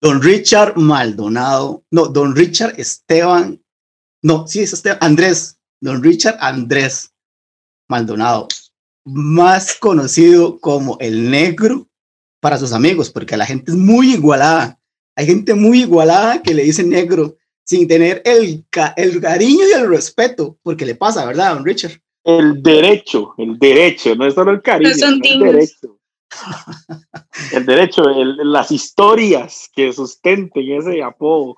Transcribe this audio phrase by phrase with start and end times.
[0.00, 3.62] Don Richard Maldonado, no, Don Richard Esteban,
[4.22, 7.12] no, sí es Esteban, Andrés, Don Richard Andrés
[7.88, 8.48] Maldonado,
[9.04, 11.86] más conocido como el negro
[12.40, 14.78] para sus amigos, porque la gente es muy igualada.
[15.16, 18.64] Hay gente muy igualada que le dice negro sin tener el,
[18.96, 22.00] el cariño y el respeto, porque le pasa, ¿verdad, don Richard?
[22.24, 25.99] El derecho, el derecho, no es solo el cariño, el derecho.
[27.52, 31.56] el derecho, las historias que sustenten ese apodo.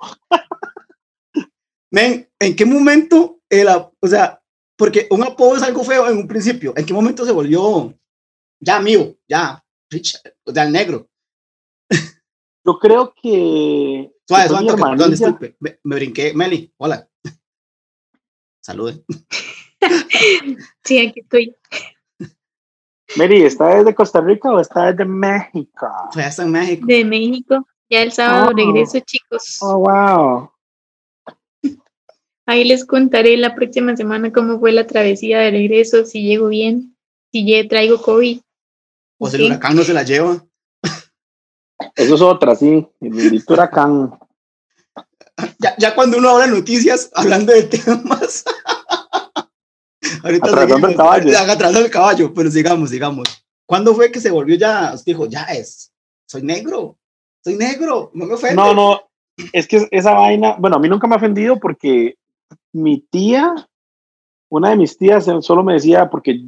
[1.91, 4.41] Men, ¿en qué momento, el, o sea,
[4.77, 7.95] porque un apodo es algo feo en un principio, ¿en qué momento se volvió
[8.61, 11.09] ya mío, ya, Richard, o sea, el negro?
[12.65, 14.11] Yo creo que.
[14.27, 15.57] Suave, suave, perdón, disculpe.
[15.59, 16.33] Me, me, brinqué.
[16.33, 17.09] Meli, hola.
[18.63, 19.05] Saluden.
[20.85, 21.57] sí, aquí estoy.
[23.17, 25.87] Meli, ¿está desde Costa Rica o está desde México?
[26.15, 26.87] Ya está en México.
[26.87, 27.67] De México.
[27.91, 28.57] Ya el sábado oh.
[28.57, 29.59] regreso, chicos.
[29.61, 30.51] Oh, wow.
[32.47, 36.97] Ahí les contaré la próxima semana cómo fue la travesía de regreso, si llego bien,
[37.31, 38.41] si ya traigo COVID.
[39.19, 40.45] O si el huracán no se la lleva.
[41.95, 44.19] Eso es otra, sí, el huracán.
[45.59, 48.45] Ya, ya cuando uno habla noticias, hablando de temas.
[50.23, 51.39] Ahorita atrasando el caballo.
[51.39, 53.45] Atrasando el caballo, pero sigamos, sigamos.
[53.67, 54.95] ¿Cuándo fue que se volvió ya?
[55.05, 55.93] Dijo, ya es,
[56.27, 56.99] soy negro,
[57.43, 58.57] soy negro, no me ofende.
[58.57, 59.01] No, no,
[59.53, 62.17] es que esa vaina, bueno, a mí nunca me ha ofendido porque
[62.73, 63.55] mi tía,
[64.51, 66.41] una de mis tías solo me decía, porque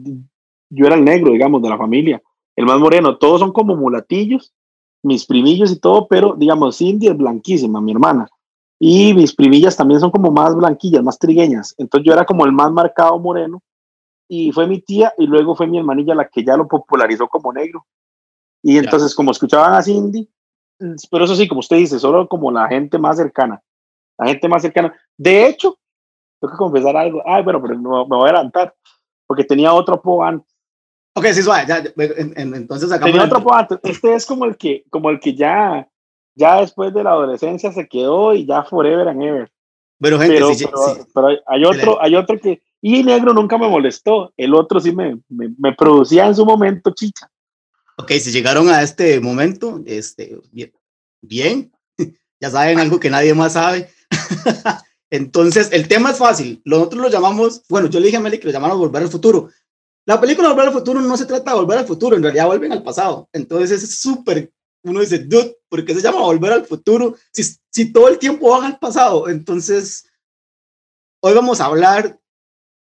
[0.70, 2.22] yo era el negro, digamos, de la familia,
[2.56, 4.52] el más moreno, todos son como mulatillos,
[5.02, 8.28] mis primillos y todo, pero digamos, Cindy es blanquísima, mi hermana.
[8.86, 11.74] Y mis primillas también son como más blanquillas, más trigueñas.
[11.78, 13.62] Entonces yo era como el más marcado moreno.
[14.28, 17.50] Y fue mi tía y luego fue mi hermanilla la que ya lo popularizó como
[17.50, 17.86] negro.
[18.62, 20.28] Y entonces como escuchaban a Cindy,
[21.10, 23.58] pero eso sí, como usted dice, solo como la gente más cercana.
[24.18, 24.94] La gente más cercana.
[25.16, 25.78] De hecho,
[26.38, 27.22] tengo que confesar algo.
[27.24, 28.74] Ay, bueno, pero no, me voy a adelantar.
[29.26, 30.54] Porque tenía otro apodo antes.
[31.14, 31.64] Ok, sí, suave.
[31.66, 31.82] Ya,
[32.36, 33.06] entonces acá.
[33.06, 33.78] Tenía otro apodo antes.
[33.82, 35.88] Este es como el que, como el que ya,
[36.34, 39.50] ya después de la adolescencia se quedó y ya forever and ever.
[40.00, 41.00] Pero, gente, pero, sí, pero, sí.
[41.14, 42.62] pero hay otro, hay otro que.
[42.82, 44.32] Y negro nunca me molestó.
[44.36, 47.30] El otro sí me, me, me producía en su momento chicha.
[47.96, 50.72] Ok, si llegaron a este momento, este, bien,
[51.22, 51.72] bien.
[52.40, 53.88] ya saben algo que nadie más sabe.
[55.10, 56.60] Entonces, el tema es fácil.
[56.64, 59.48] Nosotros lo llamamos, bueno, yo le dije a Meli que lo llamamos Volver al Futuro.
[60.06, 62.72] La película Volver al Futuro no se trata de volver al futuro, en realidad vuelven
[62.72, 63.28] al pasado.
[63.32, 64.50] Entonces es súper,
[64.84, 67.16] uno dice, dude, ¿por qué se llama Volver al Futuro?
[67.32, 69.28] Si, si todo el tiempo van al pasado.
[69.28, 70.06] Entonces,
[71.20, 72.20] hoy vamos a hablar,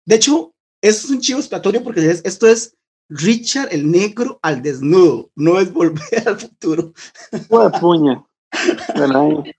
[0.06, 2.76] de hecho, esto es un chivo expiatorio porque es, esto es
[3.10, 6.94] Richard el negro al desnudo, no es volver al futuro.
[7.80, 8.24] puña.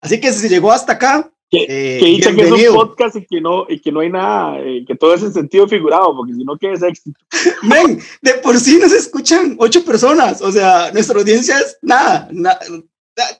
[0.00, 3.26] Así que si llegó hasta acá, que, eh, que dice que es un podcast y
[3.26, 6.34] que no, y que no hay nada, eh, que todo es en sentido figurado, porque
[6.34, 7.18] si no, ¿qué es éxito?
[7.62, 12.60] Men, de por sí nos escuchan ocho personas, o sea, nuestra audiencia es nada, nada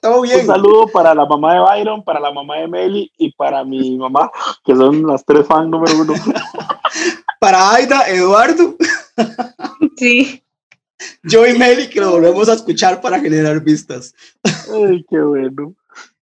[0.01, 0.41] todo bien.
[0.41, 3.97] Un saludo para la mamá de Byron, para la mamá de Meli y para mi
[3.97, 4.31] mamá,
[4.65, 6.13] que son las tres fans número uno.
[7.39, 8.75] para Aida, Eduardo.
[9.97, 10.43] Sí.
[11.23, 14.13] Yo y Meli, que lo volvemos a escuchar para generar vistas.
[14.43, 15.73] Ay, qué bueno.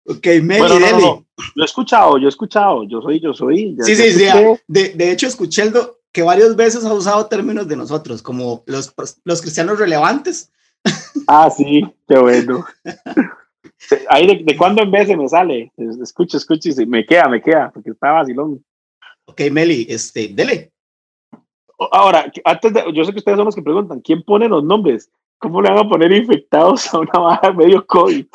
[0.07, 3.75] Ok, Meli, bueno, no, no, Yo he escuchado, yo he escuchado, yo soy, yo soy.
[3.81, 4.25] sí, sí, sí.
[4.67, 8.63] De, de, hecho, escuché el do, que varias veces ha usado términos de nosotros, como
[8.67, 8.93] los,
[9.23, 10.51] los cristianos relevantes.
[11.27, 12.63] Ah, sí, qué bueno.
[14.09, 15.71] Ahí de, de cuando en vez se me sale.
[15.75, 18.63] Escucho, escucho y me queda, me queda, porque está vacilón.
[19.25, 20.71] Ok, Meli, este, dele.
[21.91, 25.09] Ahora, antes de, yo sé que ustedes son los que preguntan, ¿quién pone los nombres?
[25.39, 28.27] ¿Cómo le van a poner infectados a una baja medio COVID?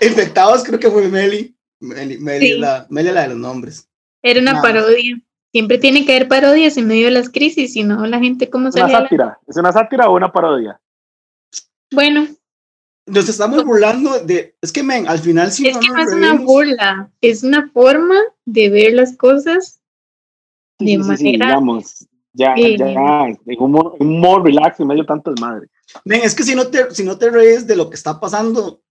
[0.00, 1.56] Infectados creo que fue Meli.
[1.80, 2.58] Meli, Meli, sí.
[2.58, 3.88] la, Meli la de los nombres.
[4.22, 4.62] Era una Nada.
[4.62, 5.20] parodia.
[5.52, 8.72] Siempre tiene que haber parodias en medio de las crisis, si no la gente cómo
[8.72, 8.80] se...
[8.80, 9.24] ¿Es una sátira?
[9.24, 9.38] La...
[9.46, 10.80] ¿Es una sátira o una parodia?
[11.92, 12.26] Bueno.
[13.06, 14.56] Nos estamos burlando de...
[14.60, 15.68] Es que, men, al final sí...
[15.68, 18.16] Es no que no es una burla, es una forma
[18.46, 19.80] de ver las cosas
[20.80, 21.16] de sí, manera...
[21.16, 25.68] Sí, digamos, ya, eh, ya, en humor, humor relax en medio de tanto desmadre.
[26.04, 28.82] Men, es que si no, te, si no te reís de lo que está pasando,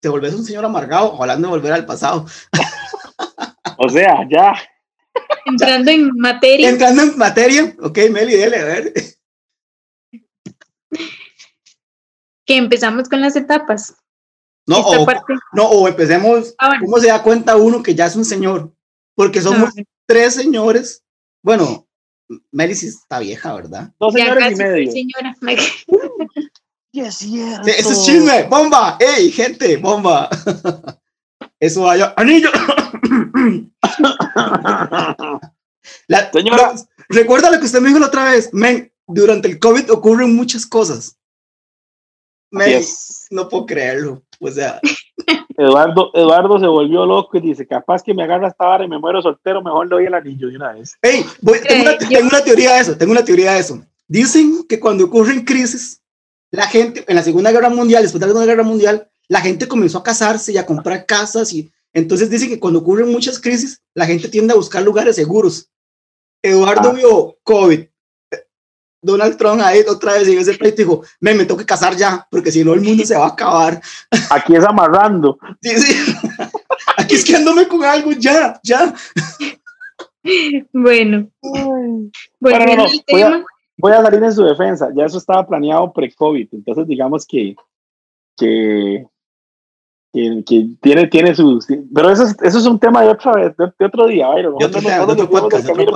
[0.00, 2.26] te volvés un señor amargado, hablando de volver al pasado.
[3.78, 4.54] o sea, ya.
[5.46, 6.68] Entrando en materia.
[6.68, 7.76] Entrando en materia.
[7.80, 8.92] Ok, Meli, dele, a ver.
[12.44, 13.94] Que empezamos con las etapas.
[14.66, 15.06] No, o,
[15.52, 16.54] no, o empecemos.
[16.58, 16.84] Ah, bueno.
[16.84, 18.72] ¿Cómo se da cuenta uno que ya es un señor?
[19.14, 19.82] Porque somos no.
[20.06, 21.02] tres señores.
[21.42, 21.88] Bueno,
[22.52, 23.92] Meli sí está vieja, ¿verdad?
[23.98, 24.92] Dos señores y medio.
[24.92, 25.36] Señora.
[26.98, 27.64] Sí, es cierto.
[27.64, 30.28] Sí, Eso es chisme, bomba, ey, gente, bomba.
[31.60, 32.50] Eso vaya, anillo.
[36.08, 36.72] La- Señora.
[36.74, 40.34] lo- recuerda lo que usted me dijo la otra vez, men, durante el COVID ocurren
[40.34, 41.16] muchas cosas.
[42.50, 42.82] Men,
[43.30, 44.22] no puedo creerlo.
[44.40, 44.80] O sea,
[45.56, 48.98] Eduardo, Eduardo se volvió loco y dice, capaz que me agarra esta vara y me
[48.98, 50.96] muero soltero, mejor le doy el anillo de una vez.
[51.02, 53.82] hey, voy- tengo, una, tengo una teoría de eso, tengo una teoría de eso.
[54.06, 56.00] Dicen que cuando ocurren crisis,
[56.50, 59.68] la gente, en la Segunda Guerra Mundial, después de la Segunda Guerra Mundial, la gente
[59.68, 63.82] comenzó a casarse y a comprar casas y entonces dicen que cuando ocurren muchas crisis,
[63.94, 65.68] la gente tiende a buscar lugares seguros.
[66.42, 66.92] Eduardo Ah.
[66.92, 67.84] vio COVID.
[69.00, 72.26] Donald Trump ahí otra vez en ese pleito dijo, me, me tengo que casar ya,
[72.30, 73.80] porque si no el mundo se va a acabar.
[74.30, 75.38] Aquí es amarrando.
[75.62, 76.14] Sí, sí.
[76.96, 78.92] Aquí es que andome con algo ya, ya.
[80.72, 82.10] Bueno, Bueno,
[82.40, 83.44] volviendo no, al voy a- tema.
[83.78, 84.90] Voy a salir en su defensa.
[84.94, 86.48] Ya eso estaba planeado pre-COVID.
[86.52, 87.54] Entonces, digamos que,
[88.36, 89.06] que,
[90.12, 91.66] que, que tiene, tiene sus...
[91.94, 94.28] Pero eso es, eso es un tema de otra vez, de, de otro día.
[94.28, 94.56] Byron.
[94.58, 95.86] De otro, No no podcast, otro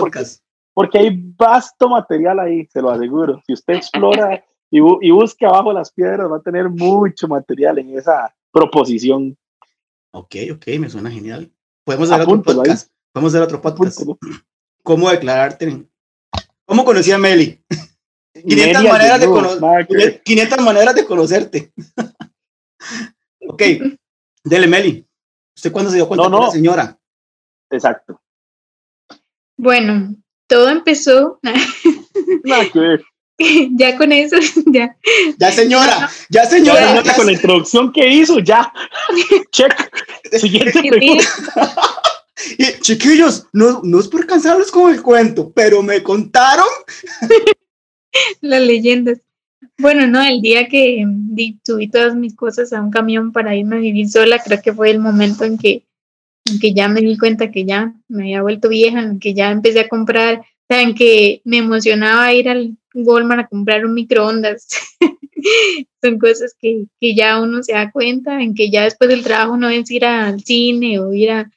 [0.75, 3.43] porque- hay vasto material ahí, se lo aseguro.
[3.47, 7.79] Si usted explora y, bu- y busca abajo las piedras, va a tener mucho material
[7.79, 9.37] en esa proposición.
[10.13, 11.51] Ok, ok, me suena genial.
[11.85, 12.43] Podemos hacer otro ahí.
[12.57, 12.91] podcast.
[13.13, 14.01] Podemos hacer otro podcast.
[14.83, 15.87] ¿Cómo declararte?
[16.67, 17.61] ¿Cómo conocí a Meli?
[18.35, 20.23] 500 Media maneras de cono- nada que ver.
[20.23, 21.73] 500 maneras de conocerte.
[23.49, 23.63] ok,
[24.45, 25.07] dele Meli.
[25.57, 26.53] ¿Usted cuándo se dio cuenta No, era no.
[26.53, 26.99] señora?
[27.71, 28.21] Exacto.
[29.59, 30.15] Bueno,
[30.49, 31.39] todo empezó,
[32.45, 33.05] Nada que ver.
[33.77, 34.37] ya con eso,
[34.67, 34.97] ya.
[35.39, 36.81] Ya señora, ya Ya, señora.
[36.89, 38.73] señora, ya con la introducción que hizo, ya.
[39.51, 39.73] Check.
[40.39, 41.25] Siguiente pregunta.
[42.59, 46.67] Y, chiquillos, no, no es por cansarlos con el cuento, pero me contaron.
[48.41, 49.21] las leyendas.
[49.79, 53.55] Bueno, no, el día que mm, di- subí todas mis cosas a un camión para
[53.57, 55.87] irme a vivir sola, creo que fue el momento en que,
[56.47, 59.51] en que ya me di cuenta que ya me había vuelto vieja, en que ya
[59.51, 63.95] empecé a comprar, o sea, en que me emocionaba ir al Walmart a comprar un
[63.95, 64.67] microondas.
[66.03, 69.57] Son cosas que, que ya uno se da cuenta, en que ya después del trabajo
[69.57, 71.51] no es ir al cine o ir a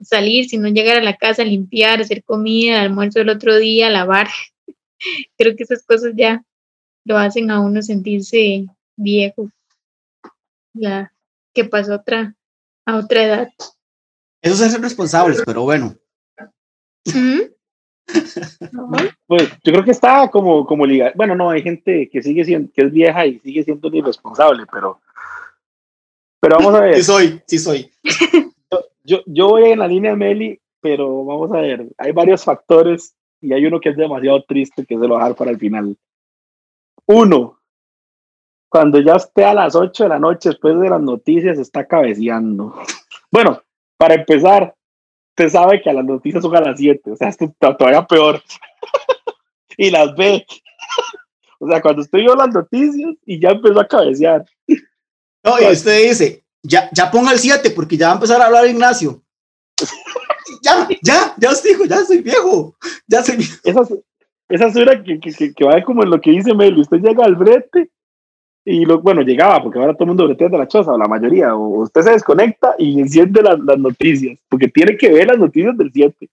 [0.00, 4.28] salir, sino llegar a la casa, limpiar, hacer comida, almuerzo el otro día, lavar.
[5.38, 6.44] Creo que esas cosas ya
[7.04, 8.66] lo hacen a uno sentirse
[8.96, 9.50] viejo.
[10.74, 11.12] Ya
[11.54, 12.34] que pasó otra,
[12.86, 13.48] a otra edad.
[14.42, 15.94] Eso es ser responsables, pero bueno.
[17.06, 17.54] Ujú.
[19.26, 21.12] Pues yo creo que está como, como liga.
[21.14, 24.98] Bueno, no, hay gente que sigue siendo, que es vieja y sigue siendo irresponsable, pero,
[26.40, 26.96] pero vamos a ver.
[26.96, 27.90] Sí soy, sí soy.
[29.08, 31.88] Yo, yo voy en la línea de Meli, pero vamos a ver.
[31.96, 35.20] Hay varios factores y hay uno que es demasiado triste que se lo voy a
[35.20, 35.96] dejar para el final.
[37.06, 37.58] Uno,
[38.68, 42.74] cuando ya esté a las 8 de la noche después de las noticias está cabeceando.
[43.30, 43.62] Bueno,
[43.98, 44.74] para empezar,
[45.32, 48.42] usted sabe que a las noticias son a las 7, o sea, está todavía peor.
[49.76, 50.46] y las ve.
[51.60, 54.46] o sea, cuando usted vio las noticias y ya empezó a cabecear.
[55.44, 58.46] No, y usted dice, ya, ya ponga el 7 porque ya va a empezar a
[58.46, 59.22] hablar Ignacio.
[60.62, 62.74] ya, ya, ya os digo, ya soy viejo.
[63.06, 63.56] Ya soy viejo.
[63.64, 63.98] Esa, es-
[64.50, 66.80] esa es una que, que, que, que va como en lo que dice Meli.
[66.80, 67.90] Usted llega al brete
[68.64, 71.06] y, lo, bueno, llegaba, porque ahora todo el mundo bretea de la choza, o la
[71.08, 75.38] mayoría, o usted se desconecta y enciende las, las noticias, porque tiene que ver las
[75.38, 76.28] noticias del 7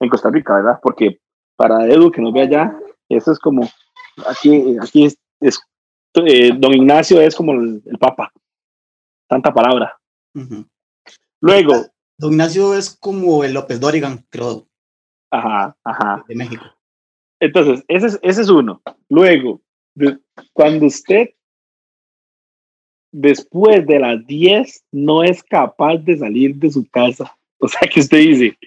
[0.00, 0.78] en Costa Rica, ¿verdad?
[0.82, 1.18] Porque
[1.56, 2.76] para Edu, que nos ve allá,
[3.08, 3.68] eso es como,
[4.26, 5.60] aquí, aquí es, es,
[6.14, 8.32] eh, don Ignacio es como el, el papa,
[9.32, 9.98] tanta palabra.
[10.34, 10.66] Ujú.
[11.40, 11.72] Luego,
[12.18, 14.68] Don Ignacio es como el López Dorigan, creo,
[15.30, 16.22] ajá, ajá.
[16.28, 16.64] de México.
[17.40, 18.82] Entonces, ese es, ese es uno.
[19.08, 19.62] Luego,
[19.94, 20.18] de-
[20.52, 21.30] cuando usted
[23.10, 27.34] después de las 10 no es capaz de salir de su casa.
[27.58, 28.58] O sea, que usted dice,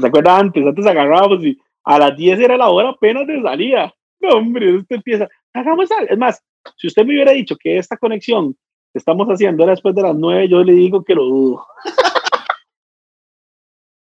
[0.00, 0.64] ¿se acuerda antes?
[0.66, 3.92] Antes agarrábamos y a las 10 era la hora apenas de salida.
[4.20, 6.10] No, hombre, usted empieza, hagamos algo.
[6.10, 6.42] Es más,
[6.78, 8.56] si usted me hubiera dicho que esta conexión
[8.98, 11.66] estamos haciendo era después de las 9, yo le digo que lo dudo.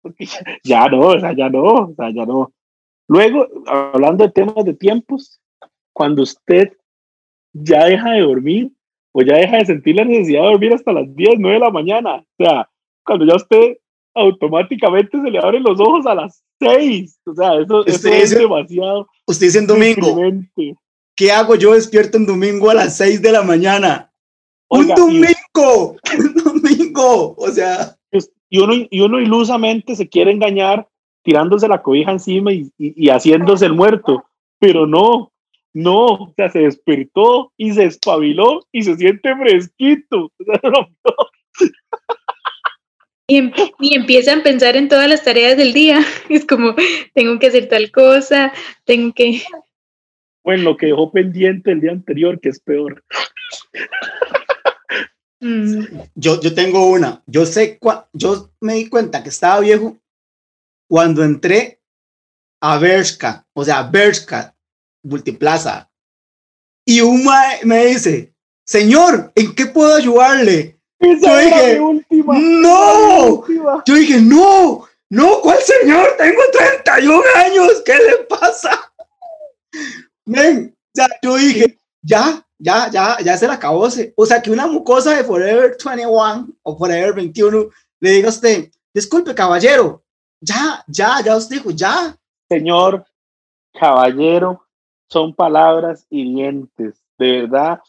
[0.02, 0.26] Porque
[0.64, 2.52] ya- no, o sea, ya no, o sea, ya no.
[3.08, 5.40] Luego, hablando de temas de tiempos,
[5.92, 6.72] cuando usted
[7.52, 8.72] ya deja de dormir
[9.12, 11.70] o ya deja de sentir la necesidad de dormir hasta las 10, 9 de la
[11.70, 12.70] mañana, o sea,
[13.04, 13.76] cuando ya usted
[14.14, 19.46] automáticamente se le abren los ojos a las 6, o sea, eso, es demasiado Usted
[19.46, 20.16] dice en domingo.
[21.16, 24.09] ¿qué hago yo despierto en domingo a las 6 de la mañana?
[24.72, 25.96] Oiga, ¡Un y- domingo!
[26.18, 27.34] ¡Un domingo!
[27.36, 27.96] O sea,
[28.48, 30.88] y uno, y uno ilusamente se quiere engañar
[31.22, 34.24] tirándose la cobija encima y, y- y haciéndose el muerto,
[34.58, 35.30] pero no,
[35.72, 40.32] No, o sea, se despertó y se espabiló y se siente fresquito.
[43.32, 46.00] Em, y, empieza a pensar en todas las tareas del día.
[46.28, 46.74] Es como,
[47.14, 48.52] tengo que hacer tal cosa,
[48.84, 49.42] tengo que...
[50.42, 53.04] Bueno, lo que dejó pendiente el día anterior, que es peor.
[55.40, 55.84] Mm.
[56.14, 57.22] Yo, yo tengo una.
[57.26, 57.78] Yo sé,
[58.12, 59.96] yo me di cuenta que estaba viejo
[60.88, 61.80] cuando entré
[62.60, 64.54] a Bershka, o sea, Bershka,
[65.02, 65.90] Multiplaza,
[66.84, 67.26] y un
[67.64, 70.78] me dice, señor, ¿en qué puedo ayudarle?
[71.00, 71.80] yo dije,
[72.26, 73.46] no,
[73.86, 76.16] yo dije, no, no, ¿cuál señor?
[76.18, 78.92] Tengo 31 años, ¿qué le pasa?
[80.26, 83.88] Men, ya, yo dije, ya, ya, ya, ya se la acabó.
[84.16, 87.68] O sea, que una mucosa de Forever 21 o Forever 21
[88.00, 90.02] le diga a usted, disculpe, caballero,
[90.40, 92.16] ya, ya, ya os dijo, ya.
[92.48, 93.04] Señor,
[93.72, 94.66] caballero,
[95.08, 97.80] son palabras hirientes, de verdad,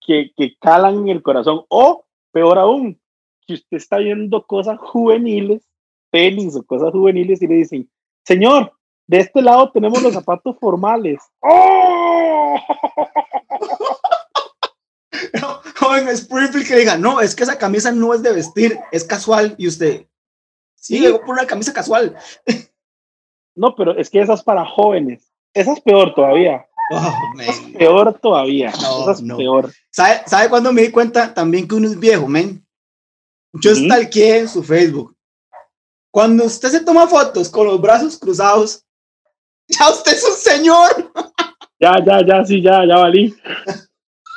[0.00, 1.64] que, que calan en el corazón.
[1.68, 3.00] O, peor aún,
[3.46, 5.62] que usted está viendo cosas juveniles,
[6.10, 7.90] pelis o cosas juveniles y le dicen,
[8.24, 8.72] señor,
[9.06, 11.18] de este lado tenemos los zapatos formales.
[11.40, 12.58] ¡Oh!
[15.40, 19.04] No, joven Springfield que diga, no, es que esa camisa no es de vestir, es
[19.04, 19.54] casual.
[19.58, 20.06] Y usted,
[20.74, 22.16] sí, llegó por una camisa casual.
[23.54, 25.32] No, pero es que esa es para jóvenes.
[25.52, 26.64] Esa es peor todavía.
[26.90, 28.72] Oh, es peor todavía.
[28.80, 29.70] No, es peor.
[29.90, 32.66] ¿Sabe, ¿Sabe cuándo me di cuenta también que uno es viejo, men?
[33.52, 35.14] Yo uh en su Facebook.
[36.10, 38.82] Cuando usted se toma fotos con los brazos cruzados,
[39.68, 41.12] ya usted es un señor.
[41.78, 43.36] Ya, ya, ya, sí, ya, ya valí.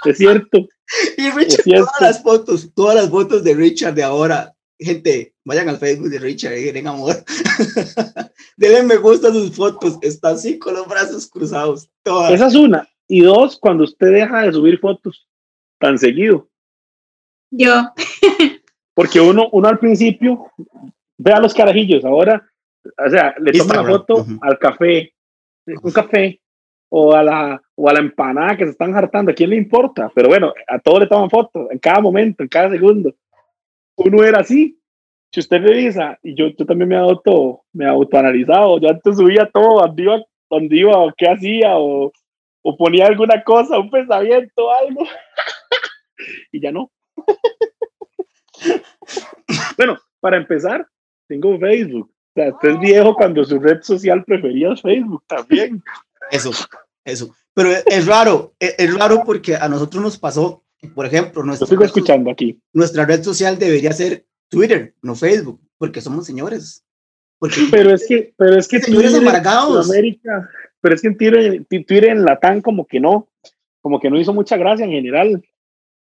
[0.06, 0.68] Es cierto.
[1.18, 5.78] Y Richard, todas las fotos, todas las fotos de Richard de ahora, gente, vayan al
[5.78, 7.16] Facebook de Richard y den amor.
[8.58, 11.90] Denle me gusta a sus fotos, está así con los brazos cruzados.
[12.04, 12.34] Todas.
[12.34, 12.90] Esa es una.
[13.08, 15.30] Y dos, cuando usted deja de subir fotos
[15.80, 16.50] tan seguido.
[17.50, 17.94] Yo.
[18.94, 20.52] Porque uno, uno al principio
[21.18, 22.46] ve a los carajillos, ahora,
[22.84, 25.14] o sea, le toma la foto al café,
[25.66, 26.42] un café,
[26.90, 30.12] o a, la, o a la empanada que se están hartando, ¿a quién le importa?
[30.14, 33.16] Pero bueno, a todos le toman fotos, en cada momento, en cada segundo.
[33.96, 34.78] Uno era así.
[35.32, 39.82] Si usted revisa, y yo, yo también me auto, me autoanalizado, yo antes subía todo,
[39.82, 42.12] dónde iba, dónde iba o qué hacía, o,
[42.62, 45.04] o ponía alguna cosa, un pensamiento, algo,
[46.52, 46.92] y ya no.
[49.78, 50.86] bueno, para empezar,
[51.28, 52.12] tengo Facebook.
[52.12, 55.82] O sea, usted es viejo cuando su red social prefería Facebook también.
[56.30, 56.52] Eso,
[57.04, 57.34] eso.
[57.54, 60.64] Pero es raro, es, raro porque a nosotros nos pasó,
[60.96, 62.62] por ejemplo, nuestra, sigo escuchando aquí.
[62.74, 66.86] nuestra red social debería ser Twitter, no Facebook, porque somos señores.
[67.40, 69.90] Porque pero es que, pero es que señores amargados.
[69.90, 73.30] América, pero es que en Twitter, Twitter en Latam como que no,
[73.82, 75.44] como que no hizo mucha gracia en general.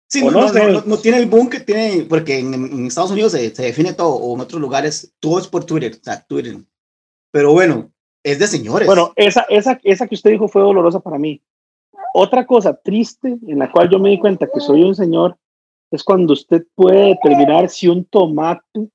[0.09, 3.63] Sí, no, no, no, tiene el boom que tiene, porque en, Estados Unidos se, se,
[3.65, 6.59] define todo, o en otros lugares, todo es por Twitter, o sea, Twitter.
[7.33, 7.93] Pero bueno,
[8.27, 8.87] es de señores.
[8.87, 11.41] Bueno, esa, esa, esa que usted dijo fue dolorosa para mí.
[12.13, 15.37] Otra cosa triste en la cual yo me di cuenta que soy un señor
[15.93, 18.89] es cuando usted puede determinar si un tomate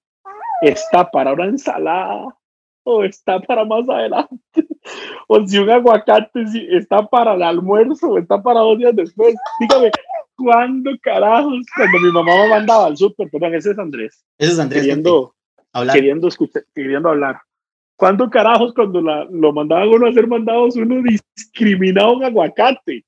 [0.62, 2.38] está para una ensalada
[2.84, 4.68] o está para más adelante,
[5.28, 9.34] o si un aguacate está para el almuerzo o está para dos días después.
[9.62, 9.92] Dígame,
[10.36, 11.64] ¿cuándo carajos?
[11.74, 14.26] Cuando mi mamá me mandaba al súper, perdón, ese es Andrés.
[14.38, 14.82] Ese es Andrés.
[14.82, 15.36] Queriendo,
[15.72, 15.96] hablar.
[15.96, 17.40] Queriendo, escuchar, queriendo hablar.
[18.01, 23.05] ¿Cuándo carajos cuando la, lo mandaban uno a hacer mandados uno discriminaba un aguacate?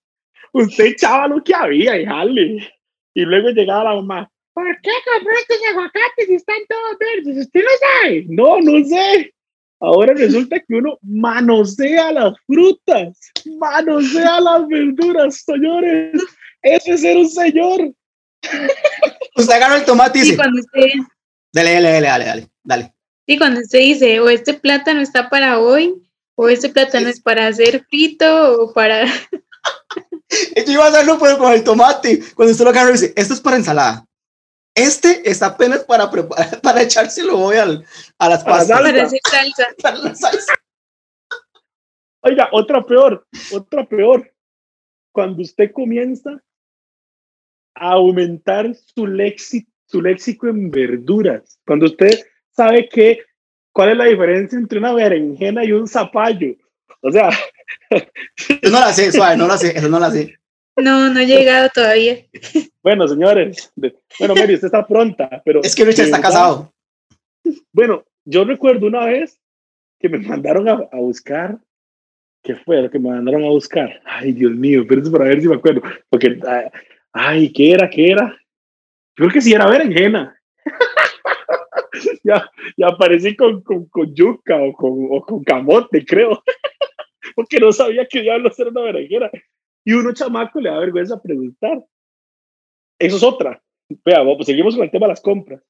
[0.52, 2.72] Usted echaba lo que había y jale.
[3.16, 7.38] Y luego llegaba la mamá, ¿por qué compraste aguacates si están todos verdes?
[7.44, 8.26] ¿Usted no sabe?
[8.30, 9.34] No, no sé.
[9.80, 13.18] Ahora resulta que uno manosea las frutas,
[13.58, 16.24] manosea las verduras, señores.
[16.62, 17.92] Ese es ser un señor.
[19.38, 20.36] Usted agarra el tomate y dice.
[20.36, 20.88] cuando usted...
[21.52, 22.93] Dale, dale, dale, dale, dale, dale.
[23.28, 25.94] Sí, cuando usted dice, o este plátano está para hoy,
[26.36, 29.06] o este plátano es para hacer frito, o para...
[30.66, 32.22] Yo iba a hacerlo pero con el tomate.
[32.36, 34.06] Cuando usted lo agarra y dice, esto es para ensalada.
[34.76, 37.86] Este está apenas para preparar, para echárselo hoy al,
[38.18, 38.82] a las pastas.
[38.82, 39.68] Para hacer salsa.
[39.82, 40.54] Para la salsa.
[42.22, 44.34] Oiga, otra peor, otra peor.
[45.12, 46.42] Cuando usted comienza
[47.76, 53.20] a aumentar su léxico, su léxico en verduras, cuando usted sabe que,
[53.72, 56.56] cuál es la diferencia entre una berenjena y un zapallo.
[57.02, 57.30] O sea.
[58.62, 60.36] Yo no la sé, suave, no la sé, eso no la sé.
[60.78, 62.26] No, no he llegado todavía.
[62.82, 63.72] Bueno, señores,
[64.20, 65.62] bueno, Mary, usted está pronta, pero.
[65.64, 66.74] Es que Richard está casado.
[67.72, 69.40] Bueno, yo recuerdo una vez
[70.00, 71.60] que me mandaron a, a buscar
[72.44, 74.02] ¿Qué fue lo que me mandaron a buscar?
[74.04, 75.82] Ay, Dios mío, pero es para ver si me acuerdo.
[76.10, 76.70] Porque, ah,
[77.14, 77.90] ay, ¿qué era?
[77.90, 78.38] ¿Qué era?
[79.16, 80.38] Yo creo que sí era berenjena.
[82.28, 86.42] ya, ya aparecí con, con, con yuca o con, o con camote, creo.
[87.36, 89.30] Porque no sabía que diablos era una berenjena.
[89.86, 91.84] Y uno chamaco le da vergüenza preguntar.
[93.00, 93.62] Eso es otra.
[94.06, 95.62] Vea, pues seguimos con el tema de las compras.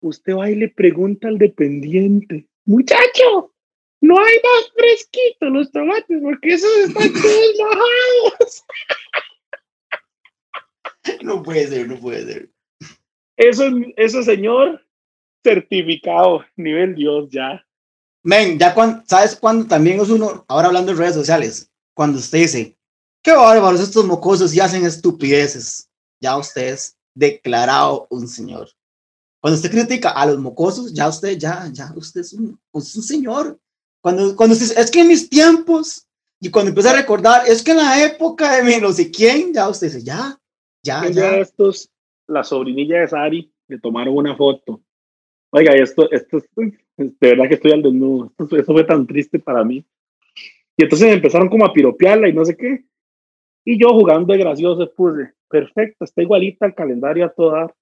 [0.00, 3.52] Usted va y le pregunta al dependiente, muchacho,
[4.00, 8.64] no hay más fresquitos los tomates porque esos están todos bajados.
[11.22, 12.50] No puede ser, no puede ser.
[13.36, 13.64] Eso,
[13.96, 14.82] eso señor,
[15.42, 17.64] certificado, nivel Dios ya.
[18.22, 22.38] Men, ya cuando, ¿sabes cuándo también es uno, ahora hablando de redes sociales, cuando usted
[22.38, 22.76] dice,
[23.22, 25.88] qué bárbaros estos mocosos y hacen estupideces,
[26.20, 28.68] ya usted es declarado un señor.
[29.40, 33.58] Cuando usted critica a los mocosos, ya usted, ya, ya, usted es un, un señor.
[34.02, 36.06] Cuando, cuando usted es que en mis tiempos,
[36.40, 39.52] y cuando empieza a recordar, es que en la época de mi no sé quién,
[39.52, 40.38] ya usted dice, ya,
[40.82, 41.36] ya, ya.
[41.36, 41.90] estos,
[42.26, 44.82] la sobrinilla de Sari, le tomaron una foto.
[45.52, 46.42] Oiga, esto, esto,
[46.96, 48.32] de verdad que estoy al desnudo.
[48.38, 49.84] Esto, eso fue tan triste para mí.
[50.76, 52.84] Y entonces empezaron como a piropearla y no sé qué.
[53.64, 57.74] Y yo jugando de gracioso puse, perfecto, está igualita al calendario a toda.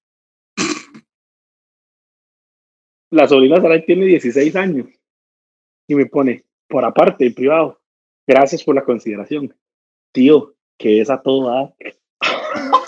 [3.11, 4.87] La sobrina Sara tiene 16 años
[5.87, 7.79] y me pone, por aparte, en privado,
[8.27, 9.55] gracias por la consideración.
[10.11, 11.75] Tío, que es a todo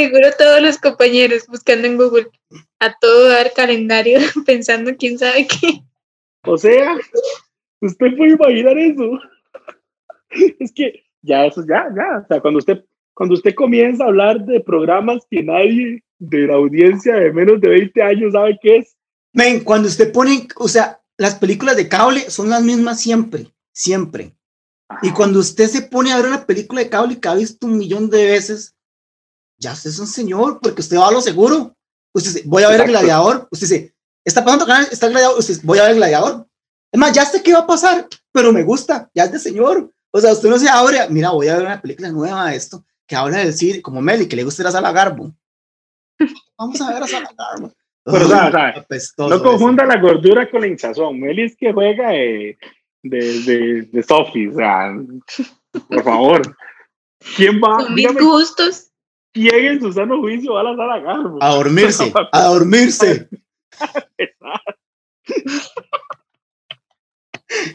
[0.00, 2.28] seguro todos los compañeros buscando en Google
[2.78, 5.82] a todo dar calendario, pensando quién sabe qué.
[6.44, 6.96] O sea,
[7.80, 9.18] usted puede imaginar eso.
[10.58, 12.22] Es que ya eso, ya, ya.
[12.24, 16.54] O sea, cuando usted, cuando usted comienza a hablar de programas que nadie de la
[16.54, 18.96] audiencia de menos de 20 años sabe qué es.
[19.32, 24.32] Men, cuando usted pone, o sea, las películas de cable son las mismas siempre, siempre.
[25.02, 27.78] Y cuando usted se pone a ver una película de cable que ha visto un
[27.78, 28.74] millón de veces,
[29.60, 31.76] ya usted es un señor, porque usted va a lo seguro.
[32.12, 33.46] Usted dice, voy a ver el gladiador.
[33.50, 33.94] Usted dice,
[34.24, 35.38] está pasando canal, está el gladiador.
[35.38, 36.46] Usted dice, voy a ver el gladiador.
[36.90, 39.92] Es más, ya sé qué va a pasar, pero me gusta, ya es de señor.
[40.10, 42.84] O sea, usted no se abre, mira, voy a ver una película nueva de esto,
[43.06, 45.32] que habla del cine, como Meli, que le gusta ir a Sala Garbo.
[46.58, 47.72] Vamos a ver a Sala Garbo.
[48.02, 51.20] Pero, no confunda la gordura con la hinchazón.
[51.20, 52.58] Meli es que juega de,
[53.02, 54.92] de, de, de Sophie, o sea,
[55.86, 56.56] por favor.
[57.36, 57.82] ¿Quién va?
[57.82, 58.89] Son mis gustos.
[59.32, 61.38] ¿Quién en su sano juicio va a la sala Garbo?
[61.40, 63.28] A dormirse, a dormirse.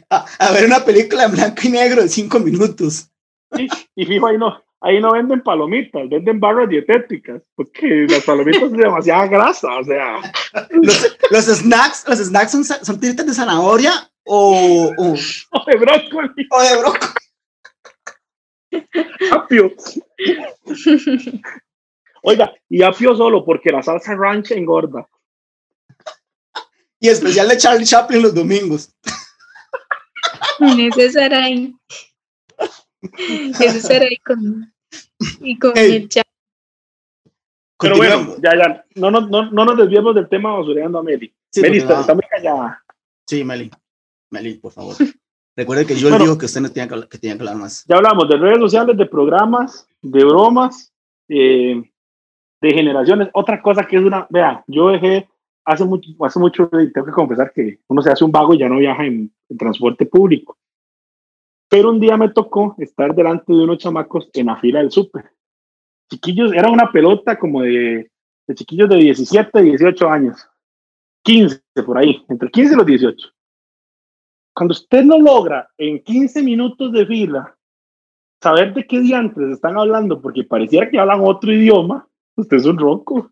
[0.10, 3.10] a, a, ver una película en blanco y negro de cinco minutos.
[3.56, 8.62] Sí, y fijo, ahí no, ahí no venden palomitas, venden barras dietéticas, porque las palomitas
[8.62, 10.18] son demasiada grasa, o sea.
[10.72, 13.92] Los, los snacks, los snacks son, son tiritas de zanahoria
[14.26, 15.14] o, o,
[15.52, 16.48] o de brócoli.
[16.52, 17.14] O de brócoli.
[19.32, 19.72] Apio.
[22.24, 25.08] Oiga, y apio solo porque la salsa ranch engorda.
[27.00, 28.96] Y especial de Charlie Chaplin los domingos.
[30.60, 31.12] Ese
[33.82, 34.74] Sarai con,
[35.42, 35.96] y con hey.
[35.96, 36.26] el chat.
[37.80, 41.34] Pero bueno, ya, ya, no, no, no, no nos desviemos del tema basureando a Meli.
[41.52, 42.84] Sí, Meli, está, está, muy callada.
[43.28, 43.70] Sí, Meli.
[44.32, 44.96] Meli, por favor.
[45.58, 47.58] Recuerde que yo bueno, le digo que usted no tenía que, que, tenía que hablar
[47.58, 47.86] más.
[47.88, 50.94] Ya hablamos de redes sociales, de programas, de bromas,
[51.28, 51.82] eh,
[52.62, 53.30] de generaciones.
[53.34, 55.28] Otra cosa que es una, vea, yo dejé
[55.66, 58.70] hace mucho, hace mucho, tengo que confesar que uno se hace un vago y ya
[58.70, 60.58] no viaja en, en transporte público.
[61.70, 65.32] Pero un día me tocó estar delante de unos chamacos en la fila del súper.
[66.10, 68.12] Chiquillos, era una pelota como de,
[68.48, 70.48] de chiquillos de 17, 18 años.
[71.24, 73.36] 15 por ahí, entre 15 y los 18
[74.56, 77.55] cuando usted no logra en 15 minutos de fila
[78.42, 82.78] saber de qué diantres están hablando, porque pareciera que hablan otro idioma, usted es un
[82.78, 83.32] ronco.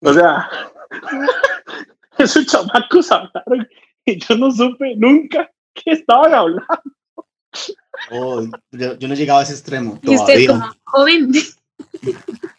[0.00, 0.48] O sea,
[2.18, 3.68] esos chamacos hablaron
[4.04, 6.84] y yo no supe nunca qué estaban hablando.
[8.10, 9.98] Oh, yo, yo, no llegaba a ese extremo.
[10.02, 11.32] Y usted como joven.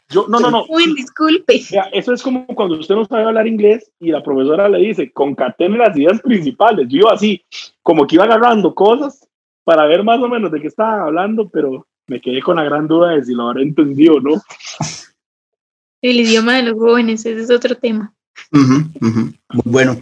[0.09, 0.65] Yo, no, no, no.
[0.69, 1.57] Uy, disculpe.
[1.57, 4.79] O sea, eso es como cuando usted no sabe hablar inglés y la profesora le
[4.79, 6.87] dice, concatene las ideas principales.
[6.89, 7.43] Yo iba así,
[7.83, 9.27] como que iba agarrando cosas
[9.65, 12.87] para ver más o menos de qué estaba hablando, pero me quedé con la gran
[12.87, 14.41] duda de si lo habré entendido o no.
[16.01, 18.13] El idioma de los jóvenes, ese es otro tema.
[18.51, 19.39] Uh -huh, uh -huh.
[19.65, 19.97] Bueno,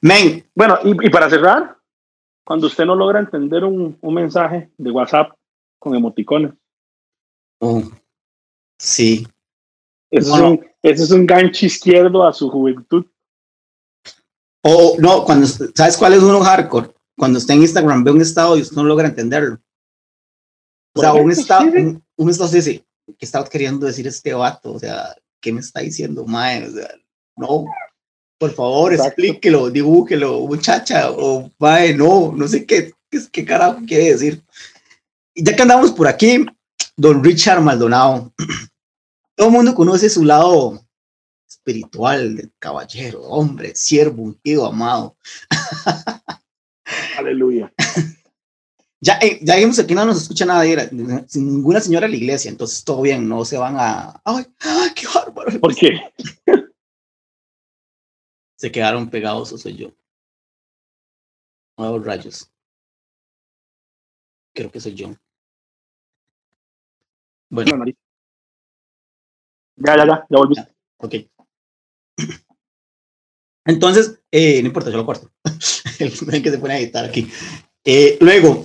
[0.00, 0.44] men.
[0.54, 1.76] Bueno, y, y, para cerrar,
[2.44, 5.32] cuando usted no logra entender un, un mensaje de WhatsApp
[5.80, 6.52] con emoticones.
[7.60, 7.82] Oh,
[8.78, 9.26] sí.
[10.10, 13.04] Eso, es un, Ese es un gancho izquierdo a su juventud.
[14.62, 16.90] O no, cuando, ¿sabes cuál es uno hardcore?
[17.18, 19.58] Cuando está en Instagram, ve un estado y usted no logra entenderlo.
[20.94, 24.72] O sea, un estado, un, un estado dice, ¿qué estaba queriendo decir este vato?
[24.72, 26.66] O sea, ¿qué me está diciendo, mae?
[26.66, 26.88] O sea,
[27.36, 27.66] no,
[28.38, 29.20] por favor, Exacto.
[29.20, 34.42] explíquelo, dibúquelo, muchacha, o mae, no, no sé qué, qué, qué carajo quiere decir.
[35.34, 36.46] Y ya que andamos por aquí,
[36.96, 38.32] don Richard Maldonado,
[39.34, 40.80] todo el mundo conoce su lado
[41.48, 45.16] espiritual del caballero, hombre, siervo, ungido, amado.
[47.18, 47.72] Aleluya.
[49.00, 50.88] Ya, eh, ya vimos que aquí no nos escucha nadie, la-
[51.28, 54.20] sin ninguna señora de la iglesia, entonces todo bien, no se van a.
[54.24, 55.60] ¡Ay, ay qué bárbaro!
[55.60, 56.00] ¿Por qué?
[58.56, 59.92] Se quedaron pegados, o soy yo.
[61.78, 62.50] Nuevos rayos.
[64.52, 65.14] Creo que soy yo.
[67.50, 67.84] Bueno.
[69.76, 70.74] Ya, ya, ya, ya volviste.
[70.98, 71.14] ok.
[73.64, 75.30] Entonces, eh, no importa, yo lo corto.
[76.32, 77.28] El que se pone a editar aquí.
[77.84, 78.64] Eh, luego,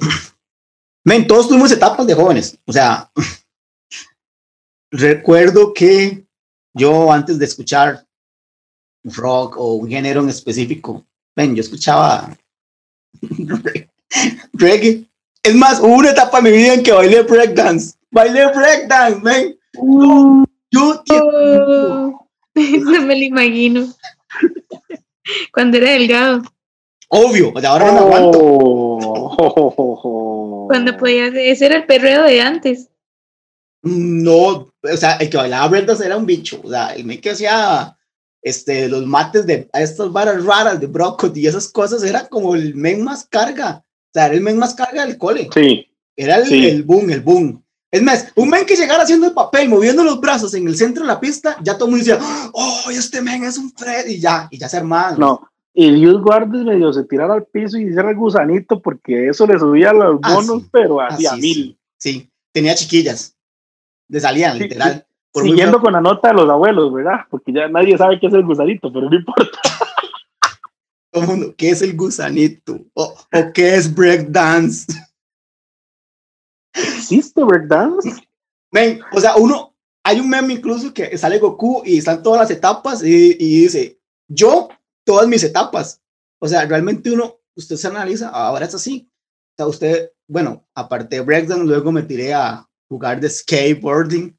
[1.06, 2.58] men, todos tuvimos etapas de jóvenes.
[2.66, 3.12] O sea,
[4.92, 6.26] recuerdo que
[6.74, 8.06] yo antes de escuchar
[9.04, 12.36] rock o un género en específico, ven, yo escuchaba
[14.54, 15.10] reggae.
[15.42, 17.96] Es más, hubo una etapa de mi vida en que bailé breakdance.
[18.12, 19.60] Bailé breakdance, men.
[19.74, 21.04] No, yo
[22.56, 23.94] no me lo imagino.
[25.52, 26.44] Cuando era delgado,
[27.16, 28.40] Obvio, o sea, ahora no me aguanto.
[29.46, 30.66] Oh.
[30.68, 32.90] cuando podía hacer, ese era el perreo de antes.
[33.84, 36.60] No, o sea, el que bailaba breakdance era un bicho.
[36.64, 37.96] O sea, el men que hacía
[38.42, 42.74] este, los mates de estas varas raras de brócoli y esas cosas era como el
[42.76, 43.84] men más carga.
[43.86, 45.50] O sea, era el men más carga del cole.
[45.54, 46.68] Sí, Era el, Sí.
[46.68, 47.64] el boom, el boom.
[47.92, 51.04] Es más, un men que llegara haciendo el papel, moviendo los brazos en el centro
[51.04, 54.20] de la pista, ya todo el mundo decía, oh, este men es un Fred, y
[54.20, 55.20] ya, y ya se armaban.
[55.20, 55.48] no.
[55.76, 59.58] Y Dios guarde medio se tirara al piso y hiciera el gusanito porque eso le
[59.58, 60.70] subía los Ah, bonos, sí.
[60.72, 61.80] pero Ah, hacía sí, mil.
[61.98, 63.36] sí, sí, tenía chiquillas.
[64.08, 65.06] Le salían, Sí, literal.
[65.32, 67.22] Por Siguiendo con la nota de los abuelos, ¿verdad?
[67.30, 69.58] Porque ya nadie sabe qué es el gusanito, pero no importa.
[71.12, 72.80] todo el mundo, ¿qué es el gusanito?
[72.94, 74.86] ¿O, o qué es breakdance?
[76.74, 78.10] ¿Existe breakdance?
[78.72, 82.52] Men, o sea, uno, hay un meme incluso que sale Goku y están todas las
[82.52, 84.70] etapas y, y dice, yo,
[85.06, 86.02] todas mis etapas.
[86.40, 89.10] O sea, realmente uno, usted se analiza, ahora es así.
[89.10, 94.38] O sea, usted, bueno, aparte de breakdance, luego me tiré a jugar de skateboarding.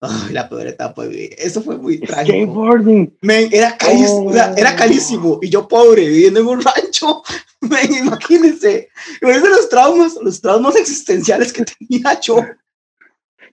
[0.00, 1.34] Ay, la peor etapa de vida.
[1.38, 2.36] Eso fue muy trágico.
[2.36, 3.18] Skateboarding.
[3.22, 4.76] Era carísimo, o sea, era Oh.
[4.76, 5.38] carísimo.
[5.40, 7.22] Y yo pobre, viviendo en un rancho.
[7.60, 8.88] Men, imagínense.
[9.22, 12.36] Imagínense los traumas, los traumas existenciales que tenía yo.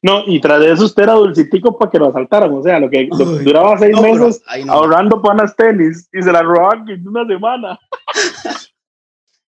[0.04, 2.52] No, y tras de eso usted era dulcitico para que lo asaltaran.
[2.54, 3.08] O sea, lo que
[3.44, 4.74] duraba seis No, meses no.
[4.74, 7.80] ahorrando para unas tenis y se las robaban en una semana.